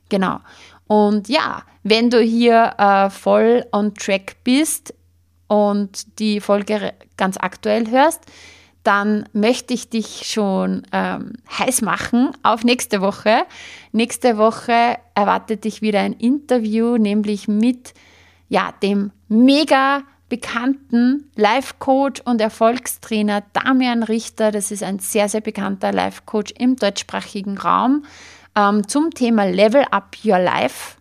Genau. 0.09 0.41
Und 0.87 1.29
ja, 1.29 1.63
wenn 1.83 2.11
du 2.11 2.21
hier 2.21 2.75
äh, 2.79 3.11
voll 3.11 3.65
on 3.73 3.95
track 3.95 4.37
bist 4.43 4.93
und 5.47 6.19
die 6.19 6.41
Folge 6.41 6.93
ganz 7.17 7.37
aktuell 7.39 7.89
hörst, 7.91 8.23
dann 8.83 9.29
möchte 9.33 9.75
ich 9.75 9.91
dich 9.91 10.23
schon 10.25 10.83
ähm, 10.93 11.35
heiß 11.59 11.83
machen 11.83 12.31
auf 12.43 12.65
nächste 12.65 13.01
Woche. 13.01 13.43
Nächste 13.93 14.39
Woche 14.39 14.97
erwartet 15.15 15.65
dich 15.65 15.83
wieder 15.83 16.01
ein 16.01 16.15
Interview, 16.15 16.97
nämlich 16.97 17.47
mit 17.47 17.95
ja, 18.49 18.73
dem 18.83 19.13
mega 19.29 20.03
bekannten 20.31 21.31
Life-Coach 21.35 22.23
und 22.25 22.41
Erfolgstrainer 22.41 23.43
Damian 23.53 24.03
Richter. 24.03 24.51
Das 24.53 24.71
ist 24.71 24.83
ein 24.83 25.01
sehr, 25.01 25.29
sehr 25.29 25.43
bekannter 25.43 25.93
Life-Coach 25.93 26.55
im 26.57 26.77
deutschsprachigen 26.77 27.59
Raum 27.59 28.05
ähm, 28.57 28.89
zum 28.89 29.11
Thema 29.11 29.45
Level 29.45 29.85
Up 29.91 30.17
Your 30.25 30.39
Life. 30.39 30.97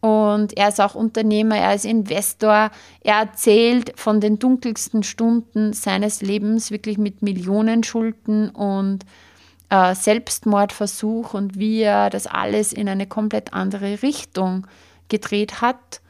Und 0.00 0.56
er 0.56 0.68
ist 0.68 0.80
auch 0.80 0.96
Unternehmer, 0.96 1.56
er 1.56 1.74
ist 1.74 1.84
Investor. 1.84 2.70
Er 3.02 3.14
erzählt 3.20 3.92
von 3.94 4.20
den 4.20 4.40
dunkelsten 4.40 5.04
Stunden 5.04 5.74
seines 5.74 6.22
Lebens, 6.22 6.72
wirklich 6.72 6.98
mit 6.98 7.22
Millionen 7.22 7.84
Schulden 7.84 8.48
und 8.50 9.04
äh, 9.70 9.94
Selbstmordversuch 9.94 11.34
und 11.34 11.56
wie 11.58 11.82
er 11.82 12.10
das 12.10 12.26
alles 12.26 12.72
in 12.72 12.88
eine 12.88 13.06
komplett 13.06 13.52
andere 13.52 14.02
Richtung 14.02 14.66
gedreht 15.08 15.60
hat 15.60 16.01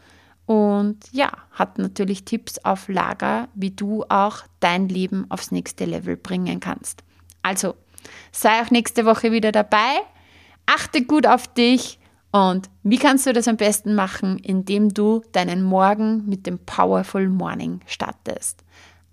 und 0.53 0.99
ja, 1.13 1.33
hat 1.53 1.79
natürlich 1.79 2.27
Tipps 2.27 2.59
auf 2.59 2.89
Lager, 2.89 3.49
wie 3.55 3.71
du 3.71 4.05
auch 4.11 4.41
dein 4.61 4.87
Leben 4.87 5.25
aufs 5.31 5.51
nächste 5.51 5.87
Level 5.87 6.19
bringen 6.19 6.61
kannst. 6.61 7.03
Also, 7.41 7.75
sei 8.33 8.61
auch 8.61 8.71
nächste 8.71 9.07
Woche 9.07 9.33
wieder 9.33 9.51
dabei. 9.51 10.03
Achte 10.67 11.07
gut 11.07 11.27
auf 11.27 11.49
dich 11.49 11.99
und 12.33 12.69
wie 12.83 12.99
kannst 12.99 13.27
du 13.27 13.33
das 13.33 13.49
am 13.49 13.57
besten 13.57 13.95
machen, 13.95 14.37
indem 14.41 14.91
du 14.91 15.23
deinen 15.33 15.63
Morgen 15.63 16.27
mit 16.27 16.47
dem 16.47 16.59
Powerful 16.59 17.31
Morning 17.31 17.81
startest. 17.87 18.63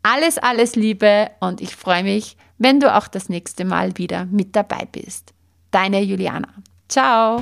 Alles, 0.03 0.39
alles 0.39 0.75
Liebe 0.75 1.31
und 1.39 1.61
ich 1.61 1.73
freue 1.73 2.03
mich, 2.03 2.35
wenn 2.57 2.81
du 2.81 2.93
auch 2.93 3.07
das 3.07 3.29
nächste 3.29 3.63
Mal 3.63 3.97
wieder 3.97 4.25
mit 4.25 4.57
dabei 4.57 4.85
bist. 4.91 5.33
Deine 5.71 6.01
Juliana. 6.01 6.49
Ciao. 6.89 7.41